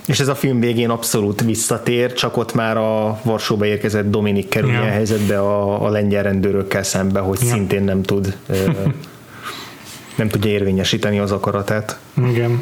[0.09, 4.71] És ez a film végén abszolút visszatér, csak ott már a Varsóba érkezett Dominik kerül
[4.71, 4.81] ja.
[4.81, 7.47] helyzetbe a, a lengyel rendőrökkel szembe, hogy ja.
[7.47, 8.37] szintén nem tud
[10.19, 11.99] nem tudja érvényesíteni az akaratát.
[12.29, 12.61] Igen.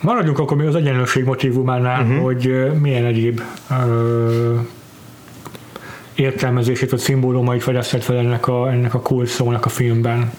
[0.00, 2.22] Maradjunk akkor még az egyenlőség motivumánál, uh-huh.
[2.22, 4.54] hogy milyen egyéb ö,
[6.14, 10.32] értelmezését vagy szimbólumait fedezhet fel ennek a, ennek a kult szónak a filmben.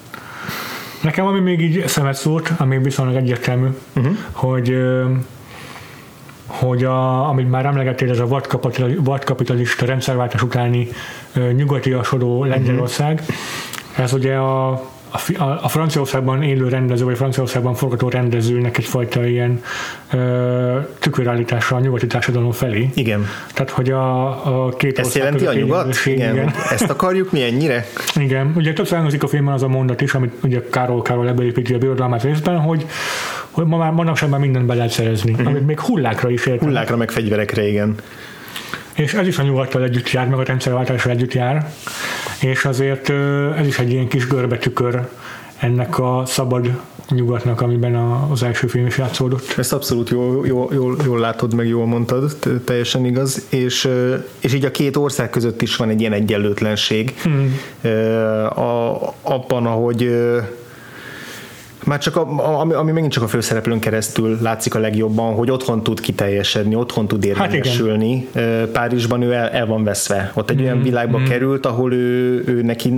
[1.02, 4.16] Nekem ami még így szemet szórt, ami viszonylag egyértelmű, uh-huh.
[4.32, 4.78] hogy
[6.48, 8.42] hogy a, amit már emlegettél, ez a
[8.98, 10.88] vadkapitalista rendszerváltás utáni
[11.56, 14.04] nyugati asodó Lengyelország, uh-huh.
[14.04, 14.82] ez ugye a
[15.12, 19.62] a, a Franciaországban élő rendező, vagy Franciaországban forgató rendezőnek egyfajta ilyen
[20.12, 22.90] ö, tükörállítása a nyugati társadalom felé.
[22.94, 23.26] Igen.
[23.54, 25.96] Tehát, hogy a, a két Ezt jelenti a nyugat?
[26.06, 26.34] Igen.
[26.34, 26.54] igen.
[26.70, 27.86] Ezt akarjuk mi ennyire?
[28.16, 28.54] Igen.
[28.56, 31.78] Ugye többször elhangzik a filmben az a mondat is, amit ugye Károly Károly ebbeépíti a
[31.78, 32.86] birodalmát részben, hogy
[33.58, 35.48] hogy ma már manapság már mindent be lehet szerezni, uh-huh.
[35.48, 36.68] amit még hullákra is értem.
[36.68, 37.96] Hullákra, meg fegyverekre, igen.
[38.94, 41.74] És ez is a nyugattal együtt jár, meg a rendszerváltással együtt jár,
[42.42, 43.10] és azért
[43.58, 45.08] ez is egy ilyen kis görbetükör
[45.60, 46.70] ennek a szabad
[47.10, 47.96] nyugatnak, amiben
[48.32, 49.54] az első film is játszódott.
[49.58, 53.90] Ezt abszolút jól, jól, jól, jól látod, meg jól mondtad, teljesen igaz, és,
[54.40, 57.60] és így a két ország között is van egy ilyen egyenlőtlenség hmm.
[58.50, 60.10] a, abban, ahogy
[61.88, 65.84] már csak a, ami, ami megint csak a főszereplőn keresztül látszik a legjobban, hogy otthon
[65.84, 68.28] tud kiteljesedni, otthon tud hát érvényesülni.
[68.34, 70.32] Hát Párizsban ő el, el van veszve.
[70.34, 71.24] Ott egy mm, olyan világba mm.
[71.24, 72.90] került, ahol ő, ő neki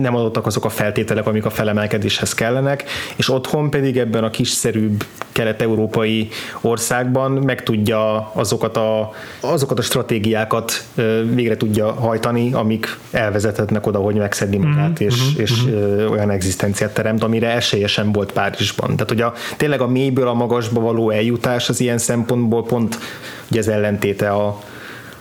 [0.00, 2.84] nem adottak azok a feltételek, amik a felemelkedéshez kellenek,
[3.16, 6.28] és otthon pedig ebben a kiszerűbb kelet-európai
[6.60, 10.84] országban meg tudja azokat a, azokat a stratégiákat
[11.34, 16.06] végre tudja hajtani, amik elvezethetnek oda, hogy megszedni magát, mm, és, mm, és mm.
[16.10, 18.90] olyan egzisztenciát teremt, amire esélyesen volt Párizsban.
[18.90, 22.98] Tehát, hogy a, tényleg a mélyből a magasba való eljutás az ilyen szempontból pont
[23.50, 24.60] ugye az ellentéte a,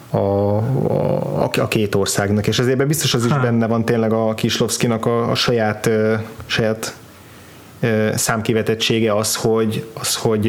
[0.10, 5.06] a, a, a két országnak, és ezért biztos az is benne van tényleg a Kislovszkinak
[5.06, 5.90] a, a saját,
[6.46, 6.96] saját
[8.16, 10.46] számkivetettsége az, hogy, az, hogy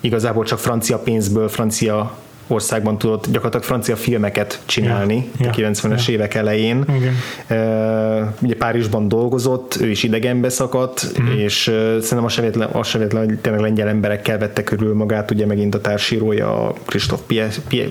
[0.00, 2.14] igazából csak francia pénzből, francia
[2.46, 6.12] országban tudott gyakorlatilag francia filmeket csinálni ja, a 90-es ja.
[6.12, 6.84] évek elején.
[6.96, 7.14] Igen.
[7.50, 11.38] Uh, ugye Párizsban dolgozott, ő is idegenbe szakadt, mm.
[11.38, 15.30] és uh, szerintem az se az se véletlen, hogy tényleg lengyel emberekkel vette körül magát,
[15.30, 17.20] ugye megint a társírója Kristóf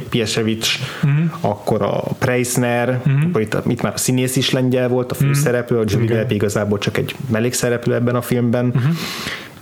[0.10, 1.26] Piesevics, mm.
[1.42, 3.22] akkor a Preisner, mm.
[3.30, 6.78] akkor itt, itt már a színész is lengyel volt, a főszereplő, a Johnny Depp igazából
[6.78, 8.90] csak egy mellékszereplő ebben a filmben, mm.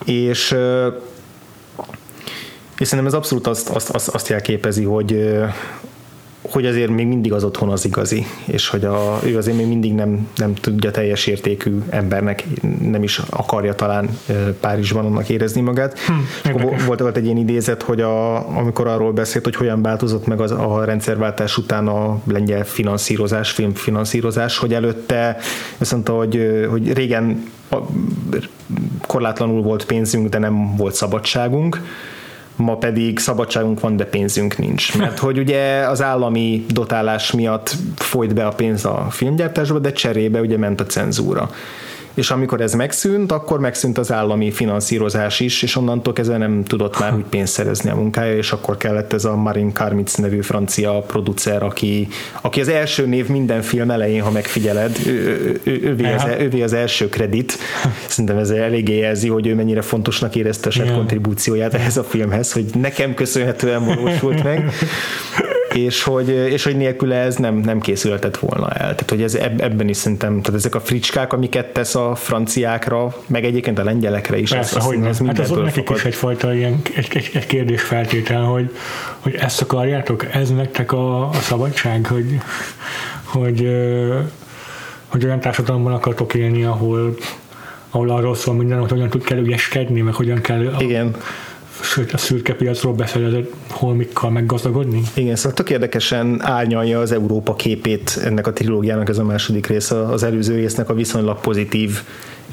[0.06, 0.94] és uh,
[2.84, 5.34] és szerintem ez abszolút azt, azt, azt, azt jelképezi, hogy,
[6.42, 9.94] hogy azért még mindig az otthon az igazi, és hogy a, ő azért még mindig
[9.94, 12.44] nem, nem tudja teljes értékű embernek,
[12.82, 14.18] nem is akarja talán
[14.60, 16.00] Párizsban annak érezni magát.
[16.00, 20.42] Hm, volt, volt egy ilyen idézet, hogy a, amikor arról beszélt, hogy hogyan változott meg
[20.42, 25.38] az, a rendszerváltás után a lengyel finanszírozás, filmfinanszírozás, hogy előtte
[25.78, 27.52] azt mondta, hogy, hogy régen
[29.08, 31.82] korlátlanul volt pénzünk, de nem volt szabadságunk,
[32.56, 34.98] ma pedig szabadságunk van, de pénzünk nincs.
[34.98, 40.40] Mert hogy ugye az állami dotálás miatt folyt be a pénz a filmgyártásba, de cserébe
[40.40, 41.50] ugye ment a cenzúra
[42.14, 47.00] és amikor ez megszűnt, akkor megszűnt az állami finanszírozás is, és onnantól kezdve nem tudott
[47.00, 51.00] már úgy pénzt szerezni a munkája, és akkor kellett ez a Marin Karmitz nevű francia
[51.08, 52.08] producer, aki,
[52.42, 56.74] aki az első név minden film elején, ha megfigyeled, ő, ő, ővé, az, ővé az
[56.74, 57.58] első kredit.
[58.08, 62.52] Szerintem ez eléggé jelzi, hogy ő mennyire fontosnak érezte a saját kontribúcióját ehhez a filmhez,
[62.52, 64.74] hogy nekem köszönhetően valósult meg
[65.76, 68.78] és hogy, és hogy nélküle ez nem, nem készülhetett volna el.
[68.80, 73.46] Tehát, hogy ez ebben is szerintem, tehát ezek a fricskák, amiket tesz a franciákra, meg
[73.46, 74.50] egyébként a lengyelekre is.
[74.50, 77.82] Persze, az, hogy ez hát az ott nekik is egyfajta ilyen, egy, egy, egy kérdés
[77.82, 78.70] feltétel, hogy,
[79.20, 82.40] hogy ezt akarjátok, ez nektek a, a szabadság, hogy,
[83.24, 83.68] hogy,
[85.08, 87.16] hogy olyan társadalomban akartok élni, ahol
[87.96, 91.16] ahol arról szól minden, hogy hogyan tud kell ügyeskedni, meg hogyan kell Igen
[91.94, 95.02] sőt a szürke piacról beszéled holmikkal meggazdagodni?
[95.14, 100.02] Igen, szóval tök érdekesen árnyalja az Európa képét ennek a trilógiának ez a második része,
[100.06, 102.02] az előző résznek a viszonylag pozitív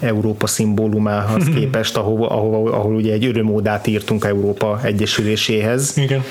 [0.01, 5.97] Európa szimbólumához képest, ahol, ahol, ahol ugye egy örömódát írtunk Európa egyesüléséhez.
[5.97, 6.23] Igen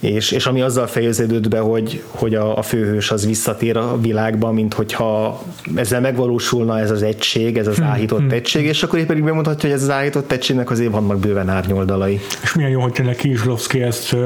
[0.00, 4.52] és, és ami azzal fejeződött be, hogy, hogy a, a főhős az visszatér a világba,
[4.52, 5.42] mint hogyha
[5.74, 8.30] ezzel megvalósulna ez az egység, ez az hmm, áhított hmm.
[8.30, 12.20] egység, és akkor épp pedig bemutatja, hogy ez az áhított egységnek azért vannak bőven árnyoldalai.
[12.42, 14.16] És milyen jó, hogy tényleg Kizslovszki ezt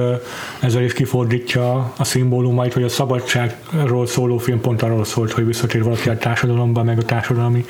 [0.60, 5.82] ezzel is kifordítja a szimbólumait, hogy a szabadságról szóló film pont arról szólt, hogy visszatér
[5.82, 7.64] valaki a társadalomba, meg a társadalmi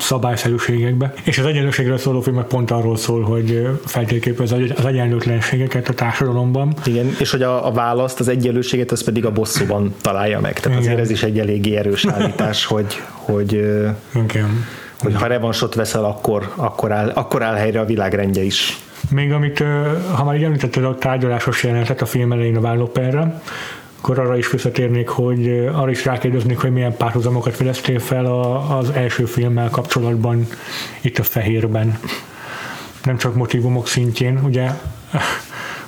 [0.00, 1.12] szabályszerűségekbe.
[1.22, 6.74] És az egyenlőségről szóló film meg pont arról szól, hogy feltérképez az egyenlőtlenségeket a társadalomban.
[6.84, 10.60] Igen, és hogy a, a választ, az egyenlőséget, az pedig a bosszúban találja meg.
[10.60, 10.78] Tehát Igen.
[10.78, 13.52] azért ez is egy eléggé erős állítás, hogy, hogy,
[14.14, 14.66] Igen.
[14.98, 18.78] hogy ha revansot veszel, akkor, akkor, áll, akkor áll helyre a világrendje is.
[19.10, 19.64] Még amit,
[20.12, 23.40] ha már így említetted a tárgyalásos jelenetet a film elején a vállóperre,
[24.02, 28.90] akkor arra is visszatérnék, hogy arra is rákérdeznék, hogy milyen párhuzamokat fedeztél fel a, az
[28.90, 30.46] első filmmel kapcsolatban
[31.00, 31.98] itt a fehérben.
[33.04, 34.70] Nem csak motivumok szintjén, ugye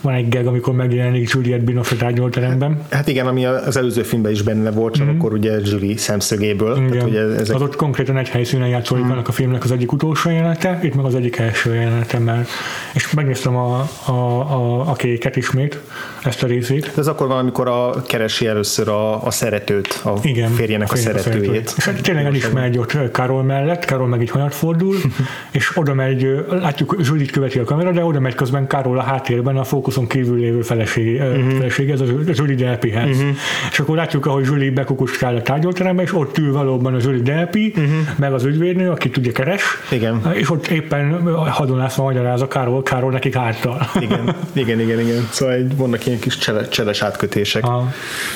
[0.02, 2.80] van egy gag, amikor megjelenik Juliette Binoche a tárgyalóteremben.
[2.90, 5.18] Hát igen, ami az előző filmben is benne volt, csak mm-hmm.
[5.18, 6.76] akkor ugye Julie szemszögéből.
[6.76, 6.90] Igen.
[6.90, 7.54] Tehát, ugye ezek...
[7.54, 9.10] Az ott konkrétan egy helyszínen játszódik mm.
[9.10, 12.48] annak a filmnek az egyik utolsó jelenete, itt meg az egyik első jelenete, mert
[12.94, 15.80] és megnéztem a, a, a, a kéket ismét,
[16.24, 16.92] ezt a részét.
[16.96, 20.96] Ez akkor van, amikor a, keresi először a, a szeretőt, a igen, férjének a, a
[20.96, 21.40] szeretőjét.
[21.40, 21.74] szeretőjét.
[21.76, 24.96] És hát tényleg el is megy ott Karol mellett, Karol meg így hanyat fordul,
[25.50, 29.56] és oda megy, látjuk, Julie követi a kamera, de oda megy közben Karol a háttérben
[29.56, 31.52] a fókusz fókuszon kívül lévő feleség, uh-huh.
[31.52, 33.16] feleség ez a Julie Delpihez.
[33.16, 33.36] Uh-huh.
[33.70, 37.72] És akkor látjuk, ahogy Julie bekukuskál a tárgyalterembe, és ott ül valóban a Julie Delpi,
[37.76, 37.92] uh-huh.
[38.16, 40.32] meg az ügyvédnő, akit ugye keres, igen.
[40.32, 43.90] és ott éppen hadonászva magyaráz a Károly, Károly nekik által.
[44.00, 45.28] Igen, igen, igen, igen.
[45.30, 46.38] Szóval vannak ilyen kis
[46.70, 47.64] cseles átkötések.
[47.64, 47.82] Ah,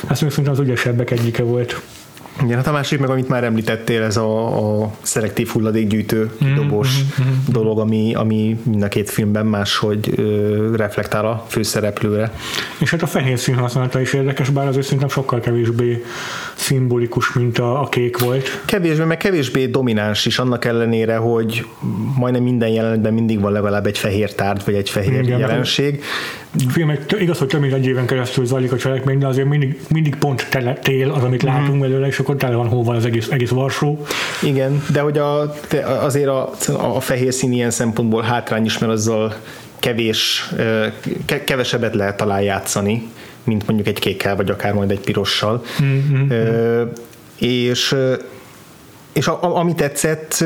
[0.09, 1.81] ezt még szerintem az ügyesebbek egyike volt.
[2.43, 6.89] Igen, hát a másik meg, amit már említettél, ez a, a szelektív hulladékgyűjtő mm, dobos
[6.99, 12.33] mm, mm, dolog, ami, ami mind a két filmben máshogy ö, reflektál a főszereplőre.
[12.79, 16.05] És hát a fehér szín használata is érdekes, bár az szerintem sokkal kevésbé
[16.55, 18.61] szimbolikus, mint a, a kék volt.
[18.65, 21.67] Kevésbé, meg kevésbé domináns is, annak ellenére, hogy
[22.19, 26.03] majdnem minden jelenetben mindig van legalább egy fehér tárgy, vagy egy fehér Igen, jelenség.
[26.69, 30.17] Filmek, igaz, hogy több mint egy éven keresztül zajlik a cselekmény, de azért mindig, mindig
[30.17, 31.49] pont tele, tél az, amit mm.
[31.49, 34.07] látunk belőle, és akkor tele van hóval az egész, egész Varsó.
[34.43, 35.55] Igen, de hogy a,
[36.01, 36.51] azért a,
[36.97, 39.35] a fehér szín ilyen szempontból hátrány is, mert azzal
[39.79, 40.51] kevés,
[41.45, 43.09] kevesebbet lehet talán játszani,
[43.45, 45.65] mint mondjuk egy kékkel, vagy akár majd egy pirossal.
[45.83, 46.83] Mm-hmm.
[47.39, 47.97] És
[49.13, 50.45] és a, a, ami tetszett,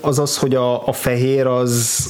[0.00, 2.04] az az, hogy a, a fehér az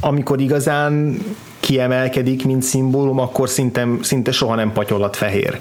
[0.00, 1.18] amikor igazán
[1.68, 5.58] kiemelkedik, mint szimbólum, akkor szinte, szinte soha nem patyolat fehér.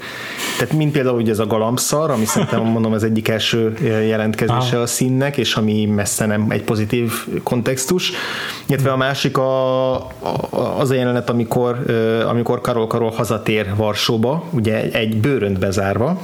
[0.58, 4.86] Tehát mint például ugye ez a galambszar, ami szerintem mondom az egyik első jelentkezése a
[4.86, 7.12] színnek, és ami messze nem egy pozitív
[7.43, 8.12] kontextus.
[8.65, 9.96] Illetve a másik a,
[10.80, 11.86] az a jelenet, amikor,
[12.28, 16.20] amikor Karol Karol hazatér Varsóba, ugye egy bőrönt bezárva,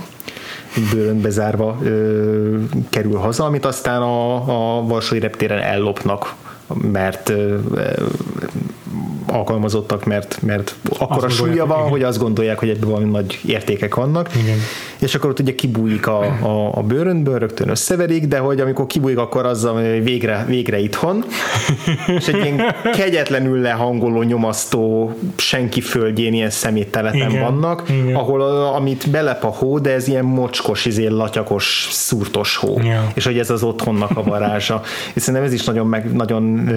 [0.76, 2.58] egy bőrönt bezárva ö,
[2.90, 4.36] kerül haza, amit aztán a,
[4.78, 6.36] a Varsói reptéren ellopnak
[6.92, 7.34] mert
[9.34, 11.90] alkalmazottak, mert, mert akkor a súlya van, igen.
[11.90, 14.30] hogy azt gondolják, hogy ebben valami nagy értékek vannak.
[14.36, 14.58] Igen.
[15.00, 19.18] És akkor ott ugye kibújik a, a, a bőröntből, rögtön összeverik, de hogy amikor kibújik,
[19.18, 21.26] akkor azzal, hogy végre, végre itthon,
[22.18, 27.42] és egy ilyen kegyetlenül lehangoló, nyomasztó, senki földjén ilyen szemétteleten igen.
[27.42, 28.16] vannak, igen.
[28.16, 32.80] ahol a, amit belep a hó, de ez ilyen mocskos, izé, latyakos, szúrtos hó.
[32.84, 33.12] Ja.
[33.14, 34.82] És hogy ez az otthonnak a varázsa.
[35.14, 36.70] És szerintem ez is nagyon, meg, nagyon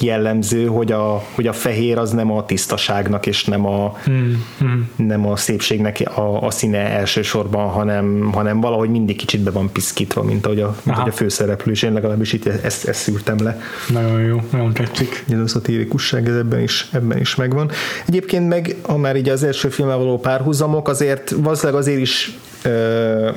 [0.00, 4.44] jellemző, hogy a, hogy a fehér fehér az nem a tisztaságnak és nem a, hmm,
[4.58, 4.90] hmm.
[4.96, 10.22] nem a szépségnek a, a színe elsősorban, hanem, hanem valahogy mindig kicsit be van piszkítva,
[10.22, 13.60] mint ahogy a, mint ahogy a főszereplő, és én legalábbis itt ezt, ezt szűrtem le.
[13.88, 15.24] Nagyon jó, nagyon tetszik.
[15.44, 17.70] Ez a tévékusság ez ebben is, ebben is megvan.
[18.06, 23.30] Egyébként meg, ha már így az első filmmel való párhuzamok, azért valószínűleg azért is ö,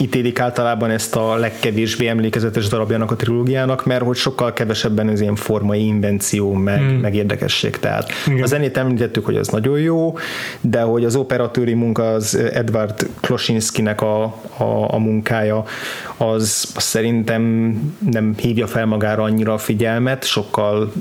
[0.00, 5.34] ítélik általában ezt a legkevésbé emlékezetes darabjának a trilógiának, mert hogy sokkal kevesebben az ilyen
[5.34, 6.98] formai invenció, meg, hmm.
[6.98, 7.78] meg érdekesség.
[7.78, 8.42] Tehát Igen.
[8.42, 10.14] a zenét említettük, hogy az nagyon jó,
[10.60, 14.22] de hogy az operatőri munka az Edward Klosinskinek a,
[14.56, 15.64] a, a munkája,
[16.16, 17.72] az, az szerintem
[18.10, 20.92] nem hívja fel magára annyira a figyelmet, sokkal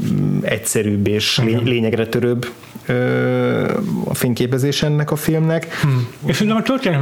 [0.41, 2.45] egyszerűbb és lényegre törőbb
[4.05, 5.67] a fényképezés ennek a filmnek.
[5.81, 6.07] Hmm.
[6.25, 6.99] És szerintem a történet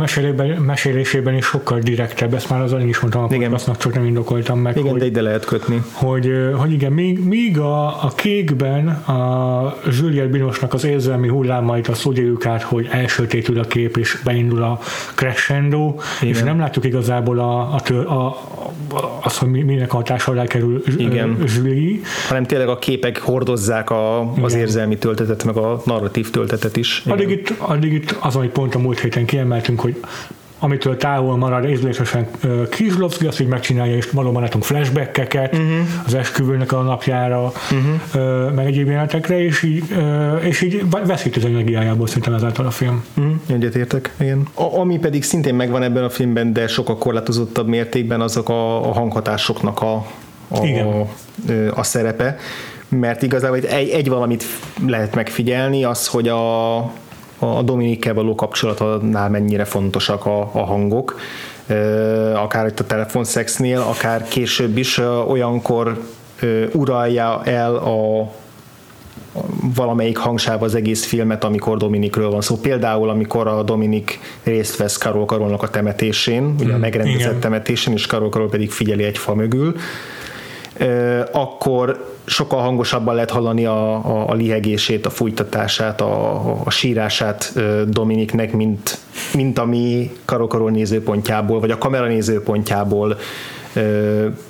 [0.66, 4.78] mesélésében, is sokkal direktebb, ezt már az is mondtam, a podcastnak csak nem indokoltam meg.
[4.78, 5.82] Igen, hogy, de ide lehet kötni.
[5.92, 12.06] Hogy, hogy igen, még, még a, a kékben a Juliette Binosnak az érzelmi hullámait azt
[12.06, 14.80] úgy éljük át, hogy elsötétül a kép, és beindul a
[15.16, 16.34] crescendo, igen.
[16.34, 21.38] és nem látjuk igazából a, a, a, a, azt, hogy minek hatása alá kerül igen.
[21.56, 22.00] Julie.
[22.28, 24.60] Hanem tényleg a képek hordozzák a, az igen.
[24.60, 27.04] érzelmi töltetet, meg a narratív töltetet is.
[27.08, 29.96] Addig itt, addig itt az, amit pont a múlt héten kiemeltünk, hogy
[30.60, 32.28] amitől távol marad ízlésesen
[32.70, 35.78] Kizlovszki, azt így megcsinálja, és valóban látunk flashbackeket uh-huh.
[36.06, 38.54] az esküvőnek a napjára, uh-huh.
[38.54, 39.84] meg egyéb jelenetekre, és így,
[40.42, 43.04] és így veszít az energiájából szerintem ezáltal a film.
[43.18, 43.34] Uh-huh.
[43.48, 44.48] Egyetértek, igen.
[44.54, 48.94] A, ami pedig szintén megvan ebben a filmben, de sokkal korlátozottabb mértékben, azok a, a
[48.94, 50.06] hanghatásoknak a,
[50.50, 51.08] a,
[51.74, 52.38] a szerepe,
[53.00, 54.44] mert igazából egy, egy valamit
[54.88, 56.78] lehet megfigyelni, az, hogy a,
[57.40, 61.20] a Dominikkel való kapcsolatnál mennyire fontosak a, a hangok,
[62.34, 66.02] akár itt a telefonszexnél, akár később is olyankor
[66.74, 68.32] uralja el a
[69.76, 72.56] valamelyik hangsáv az egész filmet, amikor Dominikről van szó.
[72.58, 77.40] Például, amikor a Dominik részt vesz Karol Karolnak a temetésén, ugye a mm, megrendezett Igen.
[77.40, 79.76] temetésén, és Karol Karol pedig figyeli egy fa mögül,
[81.32, 87.54] akkor sokkal hangosabban lehet hallani a, a, a lihegését, a fújtatását, a, a sírását
[87.88, 88.98] Dominiknek, mint,
[89.34, 93.18] mint ami Karol Karol nézőpontjából, vagy a kamera nézőpontjából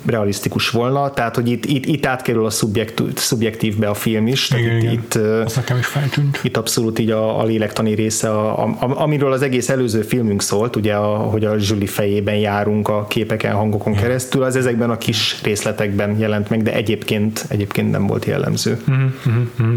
[0.06, 4.64] realisztikus volna, tehát hogy itt, itt, itt átkerül a szubjekt, szubjektívbe a film is, tehát
[4.64, 5.42] igen, itt, igen.
[5.46, 6.40] itt, nekem is feltűnt.
[6.42, 10.76] itt abszolút így a, a lélektani része, a, a, amiről az egész előző filmünk szólt,
[10.76, 14.04] ugye, a, hogy a Zsuli fejében járunk a képeken, hangokon igen.
[14.04, 18.80] keresztül, az ezekben a kis részletekben jelent meg, de egyébként, egyébként nem volt jellemző.
[18.90, 19.76] Mm-hmm, mm-hmm.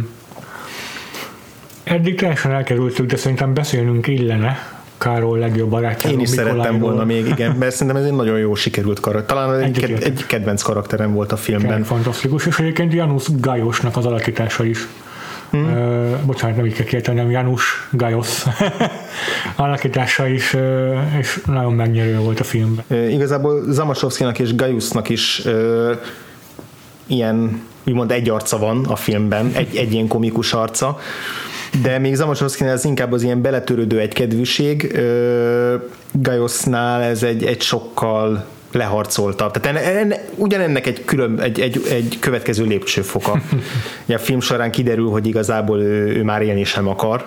[1.83, 6.09] Eddig teljesen elkerültük, de szerintem beszélnünk illene Károly legjobb barátja.
[6.09, 9.37] Én is szerettem volna még, igen, mert szerintem ez egy nagyon jó sikerült karakter.
[9.37, 11.71] Talán egy, egy, egy kedvenc karakterem volt a filmben.
[11.71, 14.87] Igen, fantasztikus, és egyébként Janusz Gajosnak az alakítása is.
[15.49, 15.63] Hmm.
[15.63, 18.43] Uh, bocsánat, nem így kell kérteni, hanem Janusz Gajos
[19.55, 22.85] alakítása is, uh, és nagyon megnyerő volt a filmben.
[22.87, 25.91] Uh, igazából Zamasovszkinak és Gajusnak is uh,
[27.07, 30.97] ilyen úgymond egy arca van a filmben, egy, egy ilyen komikus arca
[31.81, 34.99] de még Zamosovszkinál ez inkább az ilyen beletörődő egykedvűség,
[36.11, 39.51] Gajosznál ez egy, egy sokkal leharcoltabb.
[39.51, 43.41] Tehát enne, enne, ugyanennek egy, külön, egy, egy, egy következő lépcsőfoka.
[44.07, 47.25] a film során kiderül, hogy igazából ő, ő már élni sem akar,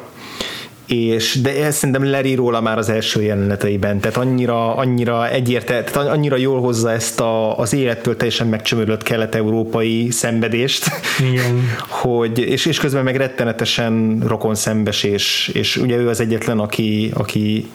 [0.91, 6.09] és de ezt szerintem leri róla már az első jeleneteiben, tehát annyira, annyira egyértelmű, tehát
[6.09, 10.91] annyira jól hozza ezt a, az élettől teljesen megcsömörlött kelet-európai szenvedést,
[11.31, 11.61] Igen.
[12.03, 17.11] hogy, és, és közben meg rettenetesen rokon szembes, és, és ugye ő az egyetlen, aki,
[17.15, 17.71] aki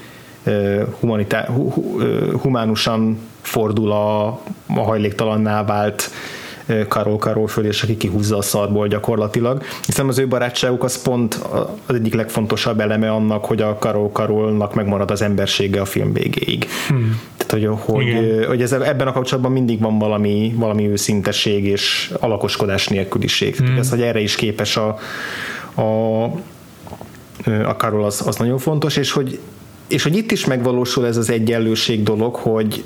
[0.99, 1.49] humanitá,
[2.41, 4.25] humánusan fordul a,
[4.67, 6.09] a hajléktalanná vált
[6.87, 9.63] Karol Karol föl, és aki kihúzza a szarból gyakorlatilag.
[9.85, 11.33] Hiszen az ő barátságuk az pont
[11.85, 16.67] az egyik legfontosabb eleme annak, hogy a Karol Karolnak megmarad az embersége a film végéig.
[16.87, 17.21] Hmm.
[17.37, 22.87] Tehát, hogy, hogy, hogy ez, ebben a kapcsolatban mindig van valami, valami őszinteség és alakoskodás
[22.87, 23.55] nélküliség.
[23.55, 23.77] Hmm.
[23.77, 24.97] Ez, hogy erre is képes a,
[25.75, 26.23] a,
[27.65, 29.39] a Karol az, az nagyon fontos, és hogy
[29.87, 32.83] és hogy itt is megvalósul ez az egyenlőség dolog, hogy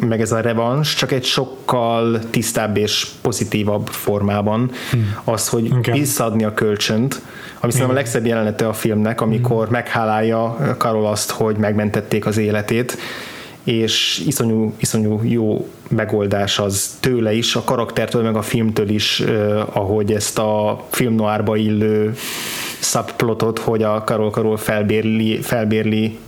[0.00, 5.16] meg ez a revans, csak egy sokkal tisztább és pozitívabb formában hmm.
[5.24, 5.98] az, hogy okay.
[5.98, 7.20] visszaadni a kölcsönt,
[7.60, 9.72] ami szerintem a legszebb jelenete a filmnek, amikor hmm.
[9.72, 12.98] meghálálja Karol azt, hogy megmentették az életét,
[13.64, 19.76] és iszonyú, iszonyú jó megoldás az tőle is, a karaktertől, meg a filmtől is, eh,
[19.76, 22.14] ahogy ezt a film noárba illő
[22.80, 26.18] subplotot, hogy a Karol Karol felbérli, felbérli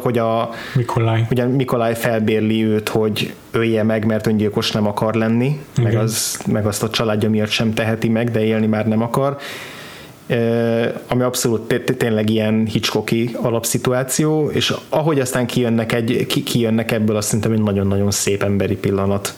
[0.00, 1.26] hogy a Mikolaj.
[1.30, 6.66] Ugye Mikolaj felbérli őt, hogy ölje meg, mert öngyilkos nem akar lenni, meg, az, meg
[6.66, 9.38] azt a családja miatt sem teheti meg, de élni már nem akar
[11.06, 17.52] ami abszolút tényleg ilyen Hitchcocki alapszituáció, és ahogy aztán kijönnek, egy, kijönnek ebből, azt szerintem
[17.52, 19.34] egy nagyon-nagyon szép emberi pillanat.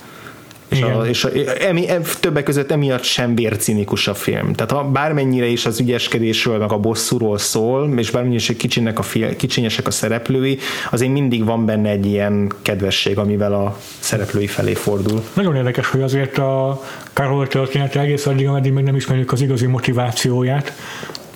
[0.73, 1.87] És, a, és a, emi,
[2.21, 4.53] többek között emiatt sem vércinikus a film.
[4.53, 9.03] Tehát ha bármennyire is az ügyeskedésről, meg a bosszúról szól, és bármennyire is kicsinek a
[9.03, 10.59] film, kicsinyesek a szereplői,
[10.91, 15.23] azért mindig van benne egy ilyen kedvesség, amivel a szereplői felé fordul.
[15.33, 19.67] Nagyon érdekes, hogy azért a Karol története egész addig, ameddig meg nem ismerjük az igazi
[19.67, 20.73] motivációját,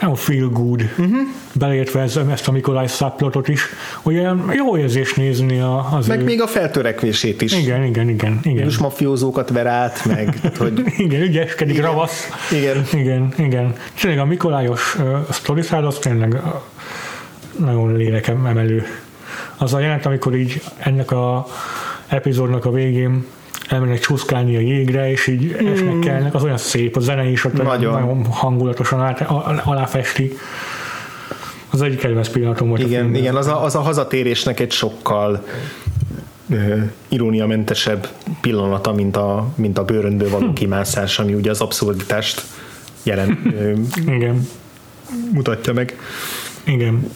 [0.00, 1.16] nem feel good, uh-huh.
[1.52, 3.66] beleértve ez, ezt a Mikolaj Száplotot is,
[4.02, 4.14] hogy
[4.54, 6.24] jó érzés nézni a, az Meg ő...
[6.24, 7.52] még a feltörekvését is.
[7.52, 8.40] Igen, igen, igen.
[8.42, 8.66] igen.
[8.66, 10.82] És mafiózókat ver át, meg hogy...
[10.96, 11.86] igen, ügyeskedik, igen.
[11.86, 12.28] ravasz.
[12.52, 12.86] Igen.
[12.92, 13.74] Igen, igen.
[14.00, 16.40] Tényleg a Mikolajos uh, sztoriszád az tényleg uh,
[17.66, 18.84] nagyon lélekem emelő.
[19.56, 21.46] Az a jelent, amikor így ennek a
[22.06, 23.26] epizódnak a végén
[23.68, 25.66] elmennek csúszkálni a jégre, és így mm.
[25.66, 29.20] esnek kellnek, az olyan szép, a zene is ott nagyon, nagyon hangulatosan át,
[29.64, 30.32] aláfesti.
[31.70, 32.80] Az egyik kedvenc pillanatom volt.
[32.80, 35.44] Igen, a igen az, a, az a hazatérésnek egy sokkal
[37.08, 38.08] iróniamentesebb
[38.40, 40.52] pillanata, mint a, mint a bőröndből való hm.
[40.52, 42.42] kimászás, ami ugye az abszurditást
[43.02, 43.54] jelen
[44.06, 44.48] igen.
[45.32, 45.98] mutatja meg.
[46.64, 47.10] Igen.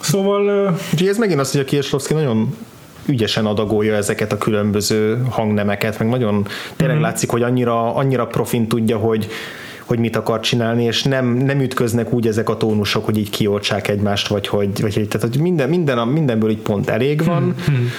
[0.00, 0.70] Szóval...
[1.00, 2.56] Uh, ez megint az, hogy a Kieslowski nagyon
[3.08, 6.46] ügyesen adagolja ezeket a különböző hangnemeket, meg nagyon
[6.76, 7.00] tényleg mm.
[7.00, 9.28] látszik, hogy annyira, annyira profin tudja, hogy
[9.84, 13.88] hogy mit akar csinálni, és nem, nem ütköznek úgy ezek a tónusok, hogy így kioltsák
[13.88, 17.42] egymást, vagy hogy, vagy, tehát hogy minden, minden, mindenből így pont elég van.
[17.42, 17.90] Hmm, hmm.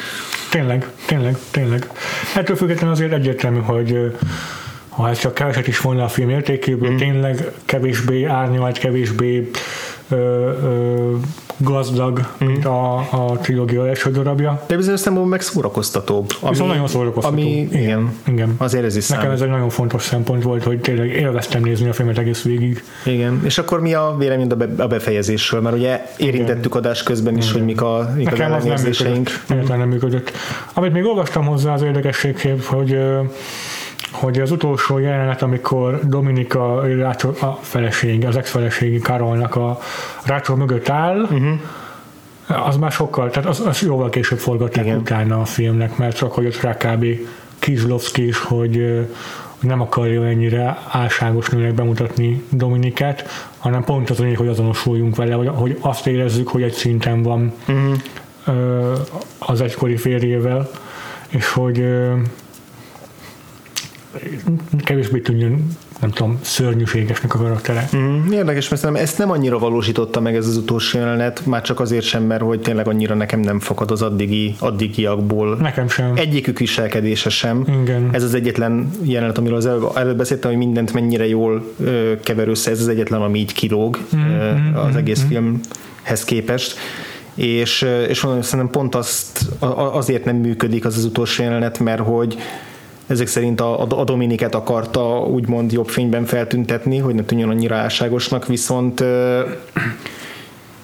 [0.50, 1.90] Tényleg, tényleg, tényleg.
[2.36, 4.16] Ettől függetlenül azért egyértelmű, hogy
[4.90, 6.98] ha ez csak keveset is volna a film értékéből, mm.
[6.98, 9.50] tényleg kevésbé árnyalt, kevésbé
[10.10, 11.16] ö, ö,
[11.58, 12.48] gazdag, mm.
[12.48, 14.64] mint a, a trilógia első darabja.
[14.68, 16.32] De bizonyos szempontból meg szórakoztatóbb.
[16.40, 17.36] Ami, Viszont nagyon szórakoztató.
[17.36, 18.56] Ami, igen, igen.
[18.58, 19.34] Azért ez is Nekem szám.
[19.34, 22.84] ez egy nagyon fontos szempont volt, hogy tényleg élveztem nézni a filmet egész végig.
[23.06, 25.62] Igen, és akkor mi a vélemény a befejezésről?
[25.62, 26.78] Mert ugye érintettük igen.
[26.78, 27.56] adás közben is, igen.
[27.58, 29.68] hogy mik a, mik Nekem az nem működött.
[29.68, 30.32] nem működött.
[30.74, 32.98] Amit még olvastam hozzá az érdekességképp, hogy
[34.12, 36.78] hogy az utolsó jelenet, amikor Dominika
[37.42, 39.80] a feleség, az ex-feleségi Karolnak a
[40.26, 42.68] rácsol mögött áll, uh-huh.
[42.68, 44.98] az már sokkal, tehát az, az jóval később forgatták Igen.
[44.98, 47.06] utána a filmnek, mert csak hogy ott rá kb.
[47.60, 49.08] Kizlovszki is, hogy
[49.60, 55.78] nem akarja ennyire álságos nőnek bemutatni Dominikát, hanem pont az, hogy azonosuljunk vele, hogy, hogy
[55.80, 57.96] azt érezzük, hogy egy szinten van uh-huh.
[59.40, 60.70] az egykori férjével,
[61.30, 61.86] és hogy
[64.84, 67.90] kevésbé tűnjön nem tudom, szörnyűségesnek a karaktere.
[67.96, 72.06] Mm, érdekes, mert ezt nem annyira valósította meg ez az utolsó jelenet, már csak azért
[72.06, 75.56] sem, mert hogy tényleg annyira nekem nem fakad az addigi, addigiakból.
[75.56, 76.12] Nekem sem.
[76.16, 77.66] Egyikük viselkedése sem.
[77.82, 78.10] Igen.
[78.12, 82.48] Ez az egyetlen jelenet, amiről az előbb, előbb beszéltem, hogy mindent mennyire jól ö, kever
[82.48, 85.28] össze, ez az egyetlen, ami így kilóg mm, ö, mm, az mm, egész mm.
[85.28, 86.78] filmhez képest
[87.36, 89.46] és, és szerintem pont azt,
[89.92, 92.38] azért nem működik az az utolsó jelenet, mert hogy
[93.10, 98.48] ezek szerint a, a Dominiket akarta úgymond jobb fényben feltüntetni, hogy ne tűnjön annyira álságosnak,
[98.48, 99.04] viszont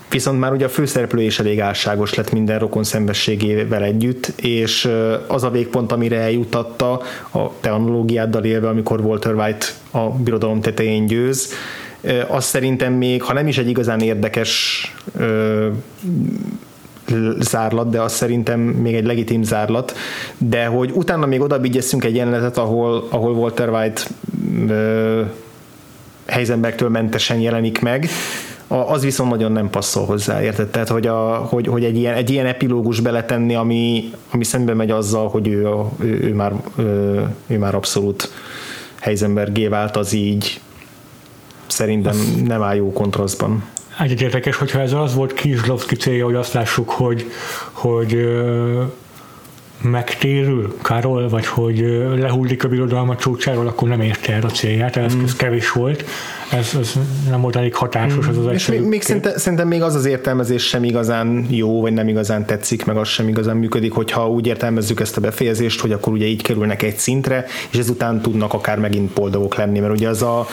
[0.10, 4.90] viszont már ugye a főszereplő is elég álságos lett minden rokon szembességével együtt, és
[5.28, 6.92] az a végpont, amire eljutatta
[7.34, 11.54] a te analógiáddal élve, amikor Walter White a birodalom tetején győz,
[12.28, 14.82] az szerintem még, ha nem is egy igazán érdekes
[17.40, 19.96] zárlat, de az szerintem még egy legitim zárlat,
[20.38, 24.02] de hogy utána még oda egy jelenetet, ahol, ahol Walter White
[24.68, 25.22] ö,
[26.26, 28.10] Heisenbergtől mentesen jelenik meg,
[28.68, 30.68] az viszont nagyon nem passzol hozzá, érted?
[30.68, 34.92] Tehát, hogy, a, hogy, hogy egy, ilyen, egy ilyen epilógus beletenni, ami, ami szembe megy
[34.92, 38.32] azzal, hogy ő, a, ő, ő, már, ő, ő már abszolút
[39.00, 40.60] Heisenbergé vált, az így
[41.68, 43.64] szerintem nem áll jó kontrasztban.
[44.00, 47.32] Egy érdekes, hogyha ez az volt Kizlovszki célja, hogy azt lássuk, hogy,
[47.72, 48.28] hogy
[49.82, 51.80] megtérül Karol, vagy hogy
[52.18, 55.24] lehullik a birodalma csúcsáról, akkor nem érte el a célját, ez, mm.
[55.24, 56.06] ez kevés volt,
[56.52, 56.94] ez, ez
[57.30, 60.64] nem volt elég hatásos az az És még, még szerintem, szerintem még az az értelmezés
[60.64, 65.00] sem igazán jó, vagy nem igazán tetszik, meg az sem igazán működik, hogyha úgy értelmezzük
[65.00, 69.12] ezt a befejezést, hogy akkor ugye így kerülnek egy szintre, és ezután tudnak akár megint
[69.12, 70.46] boldogok lenni, mert ugye az a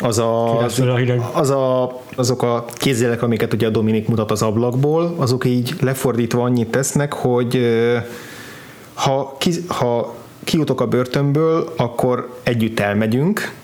[0.00, 0.82] az a, az,
[1.32, 6.42] az a, azok a kézjelek, amiket ugye a Dominik mutat az ablakból, azok így lefordítva
[6.42, 7.60] annyit tesznek, hogy
[8.96, 13.54] ha, ki, ha kijutok a börtönből, akkor együtt elmegyünk,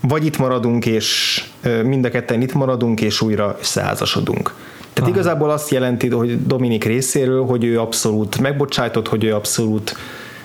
[0.00, 1.44] vagy itt maradunk, és
[1.82, 4.54] mind a ketten itt maradunk, és újra összeházasodunk.
[4.92, 5.20] Tehát Aha.
[5.20, 9.96] igazából azt jelenti, hogy Dominik részéről, hogy ő abszolút megbocsájtott, hogy ő abszolút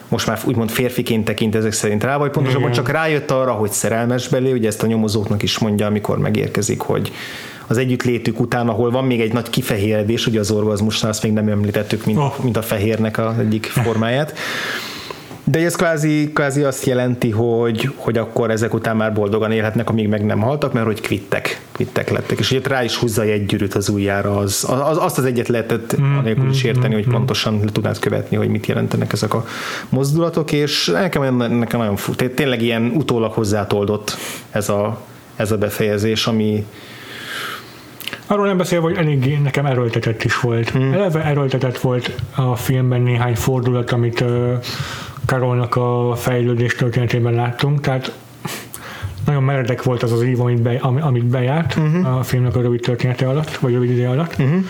[0.07, 4.27] most már úgymond férfiként tekint ezek szerint rá, vagy pontosabban csak rájött arra, hogy szerelmes
[4.27, 7.11] belé, ugye ezt a nyomozóknak is mondja, amikor megérkezik, hogy
[7.67, 11.47] az együttlétük után, ahol van még egy nagy kifehéredés, ugye az orgazmusnál, azt még nem
[11.47, 12.43] említettük, mint, oh.
[12.43, 14.33] mint a fehérnek az egyik formáját.
[15.45, 20.07] De ez kvázi, kvázi azt jelenti, hogy, hogy akkor ezek után már boldogan élhetnek, amíg
[20.07, 22.39] meg nem haltak, mert hogy kvittek, kvittek lettek.
[22.39, 26.01] És ugye rá is húzza egy gyűrűt az ujjára, az, az, azt az egyet lehetett
[26.01, 29.33] mm, anélkül is mm, érteni, hogy mm, pontosan le tudnád követni, hogy mit jelentenek ezek
[29.33, 29.45] a
[29.89, 34.17] mozdulatok, és nekem, nekem nagyon fú, tényleg ilyen utólag hozzátoldott
[34.51, 35.01] ez a,
[35.35, 36.65] ez a befejezés, ami,
[38.27, 40.69] Arról nem beszél, hogy eléggé nekem erőltetett is volt.
[40.69, 40.93] Hmm.
[40.93, 44.53] Eleve erőltetett volt a filmben néhány fordulat, amit uh,
[45.25, 48.11] Karolnak a fejlődés történetében láttunk, tehát
[49.25, 52.17] nagyon meredek volt az az ív, amit, be, amit bejárt uh-huh.
[52.17, 54.35] a filmnek a rövid története alatt, vagy rövid idő alatt.
[54.39, 54.63] Uh-huh.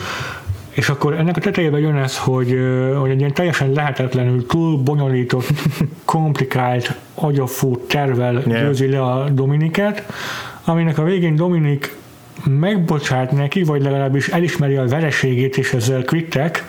[0.70, 2.58] És akkor ennek a tetejében jön ez, hogy,
[3.00, 5.48] hogy egy ilyen teljesen lehetetlenül túl bonyolított,
[6.06, 8.62] komplikált, agyafú tervel yeah.
[8.62, 10.04] győzi le a Dominiket,
[10.64, 11.96] aminek a végén Dominik
[12.46, 16.66] megbocsát neki, vagy legalábbis elismeri a vereségét, és ezzel kvittek,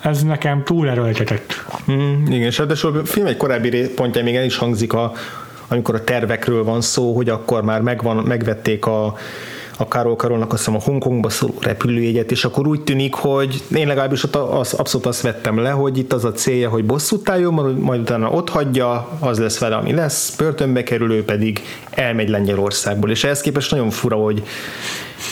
[0.00, 1.64] ez nekem túl erőltetett.
[1.90, 5.12] Mm, igen, és ráadásul a film egy korábbi pontja még el is hangzik, a,
[5.68, 9.16] amikor a tervekről van szó, hogy akkor már megvan, megvették a,
[9.80, 13.86] a Carol Karolnak azt hiszem a Hongkongba szóló repülőjegyet, és akkor úgy tűnik, hogy én
[13.86, 17.76] legalábbis ott az, abszolút azt vettem le, hogy itt az a célja, hogy bosszút álljon,
[17.80, 23.24] majd utána ott hagyja, az lesz vele, ami lesz, börtönbe kerülő pedig elmegy Lengyelországból, és
[23.24, 24.42] ehhez képest nagyon fura, hogy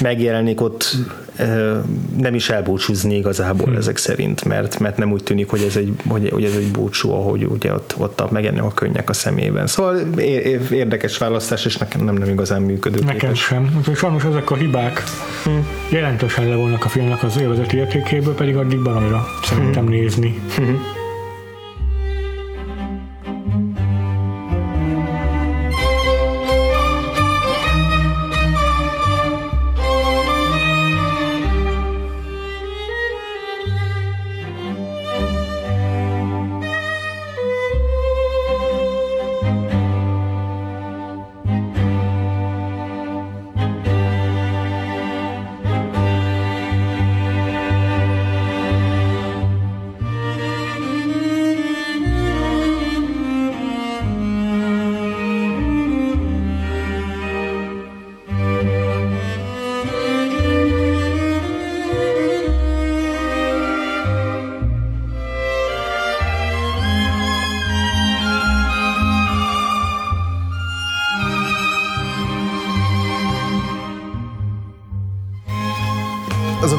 [0.01, 0.97] megjelenik ott
[2.17, 3.77] nem is elbúcsúzni igazából hmm.
[3.77, 7.11] ezek szerint, mert, mert nem úgy tűnik, hogy ez egy, hogy, hogy ez egy búcsú,
[7.11, 9.67] ahogy ugye ott, ott megjelennek a könnyek a szemében.
[9.67, 9.97] Szóval
[10.71, 13.01] érdekes választás, és nekem nem, nem igazán működő.
[13.05, 13.75] Nekem sem.
[13.79, 15.03] Úgyhogy sajnos ezek a hibák
[15.45, 15.67] hmm.
[15.91, 19.93] jelentősen levonnak a filmnek az élvezeti értékéből, pedig addig baromira szerintem hmm.
[19.93, 20.41] nézni.
[20.57, 21.05] Hmm.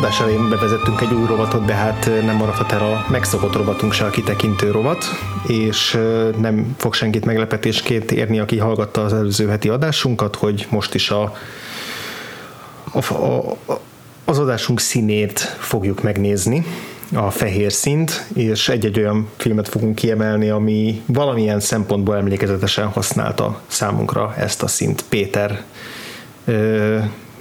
[0.08, 4.06] Adás elején bevezettünk egy új rovatot, de hát nem maradhat el a megszokott rovatunk se
[4.06, 5.06] a kitekintő rovat,
[5.48, 6.00] és
[6.38, 11.34] nem fog senkit meglepetésként érni, aki hallgatta az előző heti adásunkat, hogy most is a,
[12.92, 13.58] a, a,
[14.26, 16.66] az adásunk színét fogjuk megnézni,
[17.14, 24.34] a fehér szint, és egy-egy olyan filmet fogunk kiemelni, ami valamilyen szempontból emlékezetesen használta számunkra
[24.38, 25.04] ezt a szint.
[25.10, 25.64] Péter,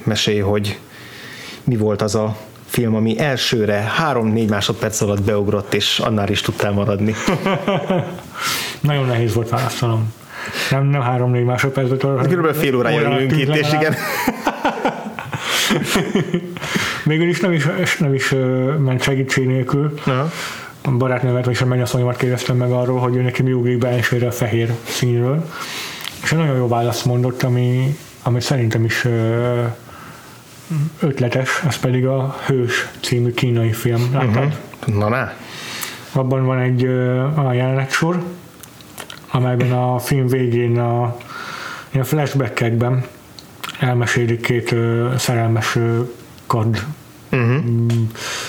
[0.04, 0.78] mesélj, hogy
[1.66, 2.36] mi volt az a
[2.66, 7.14] film, ami elsőre 3-4 másodperc alatt beugrott, és annál is tudtál maradni.
[8.80, 10.12] Nagyon nehéz volt választanom.
[10.70, 12.28] Nem, nem 3-4 másodperc alatt.
[12.28, 13.94] Körülbelül fél órája ülünk itt, és igen.
[17.04, 17.66] Végül is nem is,
[17.98, 18.34] nem is
[18.78, 19.94] ment segítség nélkül.
[20.06, 20.30] Aha.
[20.82, 24.26] A barátnőmet és a mennyasszonyomat kérdeztem meg arról, hogy ő neki mi ugrik be elsőre
[24.26, 25.50] a fehér színről.
[26.22, 29.06] És egy nagyon jó választ mondott, ami, ami szerintem is
[31.00, 34.10] ötletes, ez pedig a Hős című kínai film.
[34.12, 34.54] Láttad?
[34.84, 34.98] Uh-huh.
[34.98, 35.32] Na, ne.
[36.12, 36.84] Abban van egy
[37.34, 38.22] a jelenetsor,
[39.30, 41.02] amelyben a film végén a,
[41.92, 43.04] a flashbackekben
[43.78, 44.74] elmesélik két
[45.16, 45.78] szerelmes
[46.46, 46.86] kard
[47.32, 47.64] uh-huh.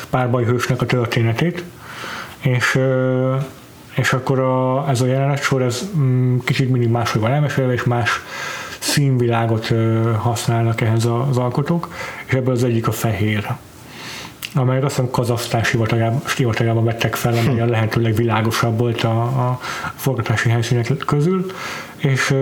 [0.10, 1.64] párbajhősnek a történetét,
[2.40, 2.80] és
[3.98, 8.10] és akkor a, ez a jelenetsor, ez mm, kicsit mindig máshogy van elmesélve, és más
[8.98, 9.74] színvilágot
[10.18, 11.94] használnak ehhez az alkotók,
[12.26, 13.48] és ebből az egyik a fehér
[14.54, 15.64] amelyet azt hiszem Kazasztán
[16.26, 17.72] sivatagában, vettek fel, amely a hm.
[17.72, 19.60] lehető legvilágosabb volt a, a
[19.96, 21.46] forgatási helyszínek közül,
[21.98, 22.36] és,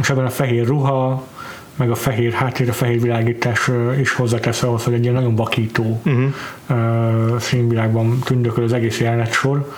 [0.00, 1.26] és ebben a fehér ruha,
[1.76, 3.70] meg a fehér háttér, a fehér világítás
[4.00, 7.38] is hozzátesz ahhoz, hogy egy ilyen nagyon vakító uh-huh.
[7.38, 9.74] színvilágban tündököl az egész jelenet sor.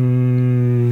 [0.00, 0.90] Mm,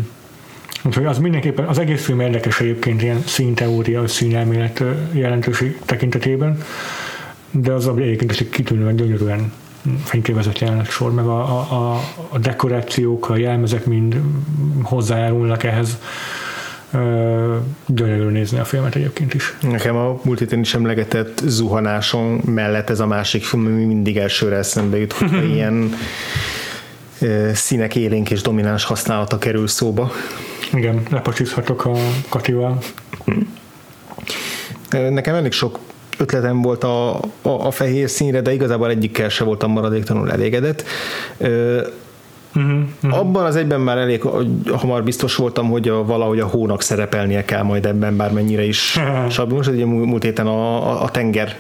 [0.86, 4.82] Úgyhogy az mindenképpen, az egész film érdekes egyébként ilyen színteória, színelmélet
[5.12, 6.58] jelentőség tekintetében,
[7.50, 9.52] de az egyébként is kitűnően gyönyörűen
[10.04, 14.20] fényképezett jelenet sor, meg a, a, a dekorációk, a jelmezek mind
[14.82, 15.98] hozzájárulnak ehhez.
[17.86, 19.56] Gyönyörű nézni a filmet egyébként is.
[19.60, 24.56] Nekem a múlt héten is emlegetett zuhanáson mellett ez a másik film, ami mindig elsőre
[24.56, 25.94] eszembe jut, hogy ilyen
[27.52, 30.12] színek élénk és domináns használata kerül szóba.
[30.76, 31.92] Igen, lepacsizhatok a
[32.28, 32.78] Katival.
[34.90, 35.78] Nekem elég sok
[36.18, 40.84] ötletem volt a, a, a fehér színre, de igazából egyikkel se voltam maradéktalanul elégedett.
[41.38, 43.18] Uh-huh, uh-huh.
[43.18, 44.22] Abban az egyben már elég
[44.72, 49.00] hamar biztos voltam, hogy a, valahogy a hónak szerepelnie kell majd ebben, bármennyire is
[49.30, 49.66] sablons.
[49.66, 51.56] Ugye múlt héten a, a, a tenger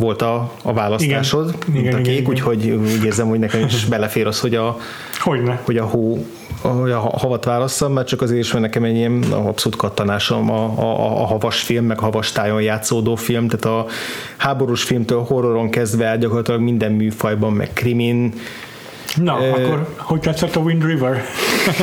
[0.00, 3.64] volt a, a választásod, igen, mint igen, a kék, igen, úgyhogy úgy érzem, hogy nekem
[3.64, 4.76] is belefér az, hogy a,
[5.18, 5.60] Hogyne.
[5.64, 6.26] hogy a hó
[6.62, 10.64] hogy a havat válasszam, mert csak azért is, mert nekem egy ilyen abszolút kattanásom a,
[10.64, 13.90] a, a havas film, meg havas tájon játszódó film, tehát a
[14.36, 18.32] háborús filmtől horroron kezdve gyakorlatilag minden műfajban, meg krimin,
[19.16, 21.22] Na, uh, akkor hogy tetszett a Wind River?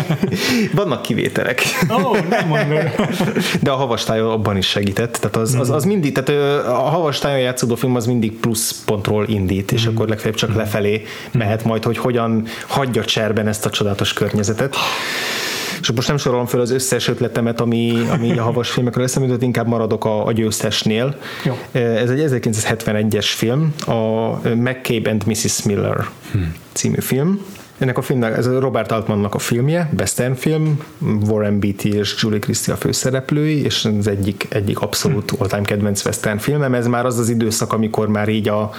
[0.74, 1.62] Vannak kivételek.
[1.90, 2.80] Oh, nem mondom.
[3.62, 5.14] De a havastájon abban is segített.
[5.14, 9.72] Tehát az, az, az mindig, tehát a havastájon játszódó film az mindig plusz pontról indít,
[9.72, 9.90] és mm.
[9.90, 10.56] akkor legfeljebb csak mm.
[10.56, 14.76] lefelé mehet majd, hogy hogyan hagyja cserben ezt a csodálatos környezetet.
[15.82, 19.44] És most nem sorolom fel az összes ötletemet, ami, ami a havas filmekről eszembe jutott,
[19.44, 21.16] inkább maradok a, a győztesnél.
[21.44, 21.58] Jó.
[21.72, 25.64] Ez egy 1971-es film, a McCabe and Mrs.
[25.64, 26.54] Miller hmm.
[26.72, 27.46] című film.
[27.78, 30.80] Ennek a filmnek, ez a Robert Altmannak a filmje, western film,
[31.28, 36.38] Warren Beatty és Julie Christie a főszereplői, és az egyik, egyik abszolút all-time kedvenc western
[36.38, 36.74] filmem.
[36.74, 38.72] Ez már az az időszak, amikor már így a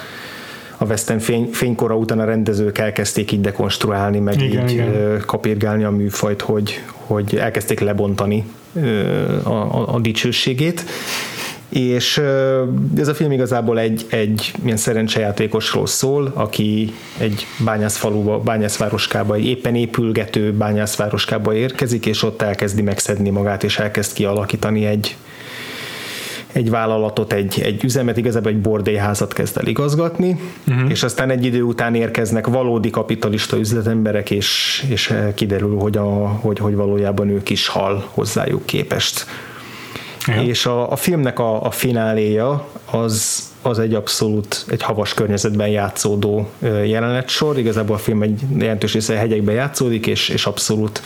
[0.78, 5.22] a western fény, fénykora után a rendezők elkezdték így dekonstruálni, meg igen, így igen.
[5.26, 8.44] kapirgálni a műfajt, hogy, hogy elkezdték lebontani
[9.42, 10.84] a, a, a dicsőségét
[11.68, 12.20] és
[12.96, 19.74] ez a film igazából egy, egy ilyen szerencsejátékosról szól, aki egy bányászfaluba, bányászvároskába, egy éppen
[19.74, 25.16] épülgető bányászvároskába érkezik, és ott elkezdi megszedni magát, és elkezd kialakítani egy,
[26.52, 30.90] egy vállalatot, egy, egy üzemet, igazából egy bordélyházat kezd el igazgatni, uh-huh.
[30.90, 36.58] és aztán egy idő után érkeznek valódi kapitalista üzletemberek, és, és kiderül, hogy, a, hogy,
[36.58, 39.26] hogy valójában ők is hal hozzájuk képest.
[40.46, 46.48] És a, a filmnek a, a fináléja az, az egy abszolút egy havas környezetben játszódó
[46.84, 47.58] jelenetsor.
[47.58, 51.02] Igazából a film egy jelentős része hegyekben játszódik, és, és abszolút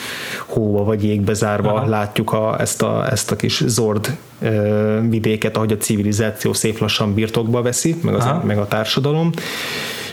[0.46, 1.88] hóba vagy jégbe zárva Aha.
[1.88, 4.16] látjuk a, ezt, a, ezt a kis zord
[5.08, 9.30] vidéket, ahogy a civilizáció szép lassan birtokba veszi, meg, az, meg a társadalom.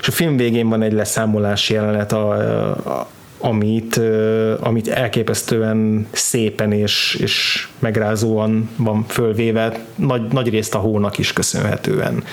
[0.01, 2.31] És a film végén van egy leszámolási jelenet a,
[2.75, 3.07] a
[3.39, 4.01] amit,
[4.59, 12.23] amit elképesztően szépen és, és megrázóan van fölvéve, nagy, nagy részt a hónak is köszönhetően.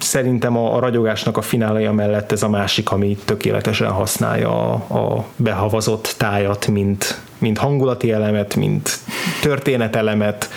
[0.00, 5.24] Szerintem a, a ragyogásnak a finálaja mellett ez a másik, ami tökéletesen használja a, a
[5.36, 8.98] behavazott tájat, mint, mint hangulati elemet, mint
[9.42, 10.48] történetelemet,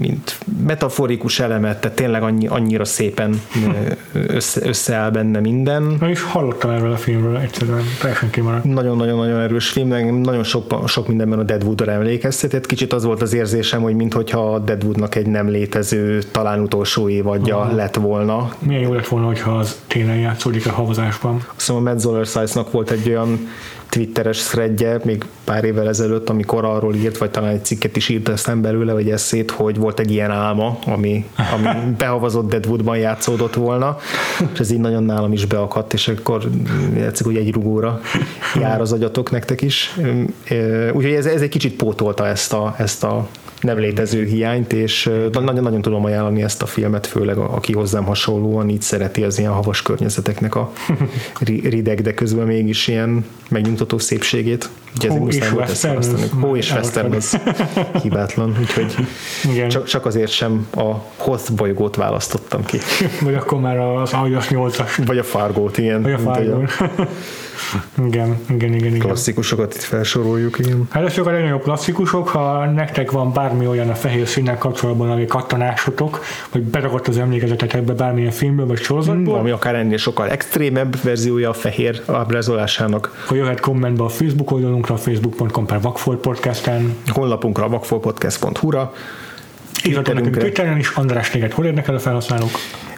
[0.00, 3.40] mint metaforikus elemet, tehát tényleg annyi, annyira szépen
[4.12, 5.96] össze, összeáll benne minden.
[6.00, 8.64] Na is hallottam erről a filmről, egyszerűen teljesen kimaradt.
[8.64, 12.66] Nagyon-nagyon-nagyon erős film, nagyon sok, sok mindenben a Deadwoodra emlékeztetett.
[12.66, 17.56] Kicsit az volt az érzésem, hogy mintha a Deadwoodnak egy nem létező, talán utolsó évadja
[17.56, 17.74] Aha.
[17.74, 18.50] lett volna.
[18.58, 21.46] Milyen jó lett volna, hogyha az tényleg játszódik a havazásban.
[21.56, 22.26] Szóval Matt Zoller
[22.70, 23.48] volt egy olyan
[23.92, 28.28] twitteres threadje még pár évvel ezelőtt, amikor arról írt, vagy talán egy cikket is írt
[28.28, 31.68] aztán belőle, vagy eszét, hogy volt egy ilyen álma, ami, ami
[31.98, 33.96] behavazott Deadwoodban játszódott volna,
[34.52, 36.50] és ez így nagyon nálam is beakadt, és akkor
[36.96, 38.00] játszik, hogy egy rugóra
[38.60, 39.96] jár az agyatok nektek is.
[40.92, 43.28] Úgyhogy ez, ez egy kicsit pótolta ezt a, ezt a
[43.62, 48.82] nem létező hiányt, és nagyon-nagyon tudom ajánlani ezt a filmet, főleg aki hozzám hasonlóan így
[48.82, 50.72] szereti az ilyen havas környezeteknek a
[51.62, 54.68] rideg, de közben mégis ilyen megnyugtató szépségét.
[54.96, 56.00] Ugye Hó és western.
[56.40, 57.38] Hó és western, az
[58.02, 58.94] hibátlan, úgyhogy
[59.52, 59.68] Igen.
[59.68, 62.78] Csak, csak azért sem a Hoth bolygót választottam ki.
[63.24, 65.02] Vagy akkor már az Aljas 8-as.
[65.06, 66.02] Vagy a Fargót, igen.
[66.02, 66.70] Vagy a Fargót.
[68.06, 68.98] Igen, igen, igen, igen.
[68.98, 70.88] Klasszikusokat itt felsoroljuk, igen.
[70.90, 75.26] Hát ezek a legnagyobb klasszikusok, ha nektek van bármi olyan a fehér színnel kapcsolatban, ami
[75.26, 77.18] kattanásotok, vagy beragadt az
[77.74, 79.38] ebbe bármilyen filmből vagy sorozatból.
[79.38, 83.22] Ami akár ennél sokkal extrémebb verziója a fehér ábrázolásának.
[83.24, 86.96] Akkor jöhet kommentbe a Facebook oldalunkra, facebook.com per Vagfolt podcasten.
[87.06, 88.92] Honlapunkra, vagfoltpodcast.hu-ra.
[89.84, 92.50] Írhatok nekünk Twitteren is, András, téged hol érdekel a felhasználók?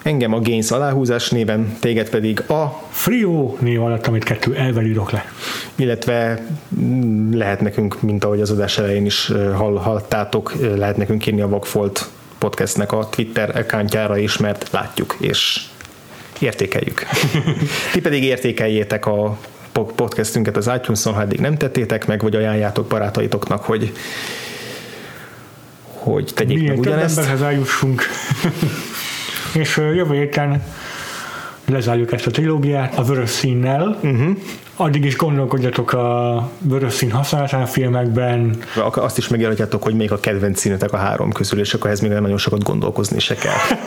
[0.03, 5.11] Engem a Gains aláhúzás néven, téged pedig a Frio név alatt, amit kettő elvel írok
[5.11, 5.31] le.
[5.75, 6.45] Illetve
[6.79, 11.47] mm, lehet nekünk, mint ahogy az adás elején is hall, hallottátok, lehet nekünk írni a
[11.47, 15.61] Vagfolt podcastnek a Twitter accountjára is, mert látjuk és
[16.39, 17.05] értékeljük.
[17.93, 19.37] Ti pedig értékeljétek a
[19.95, 23.91] podcastünket az iTunes-on, ha eddig nem tettétek meg, vagy ajánljátok barátaitoknak, hogy
[26.05, 27.17] hogy tegyék Milyen meg ugyanezt.
[27.17, 28.03] emberhez eljussunk.
[29.61, 30.63] és jövő héten
[31.65, 33.99] lezárjuk ezt a trilógiát a vörös színnel.
[34.03, 34.37] Uh-huh.
[34.75, 38.57] Addig is gondolkodjatok a vörös szín használatán a filmekben.
[38.91, 42.11] Azt is megjelenítjátok, hogy még a kedvenc színetek a három közül, és akkor ez még
[42.11, 43.77] nagyon sokat gondolkozni se kell.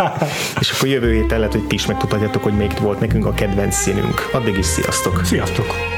[0.60, 3.74] és akkor jövő héten lehet, hogy ti is megtudhatjátok, hogy még volt nekünk a kedvenc
[3.74, 4.28] színünk.
[4.32, 5.24] Addig is sziasztok!
[5.24, 5.97] Sziasztok!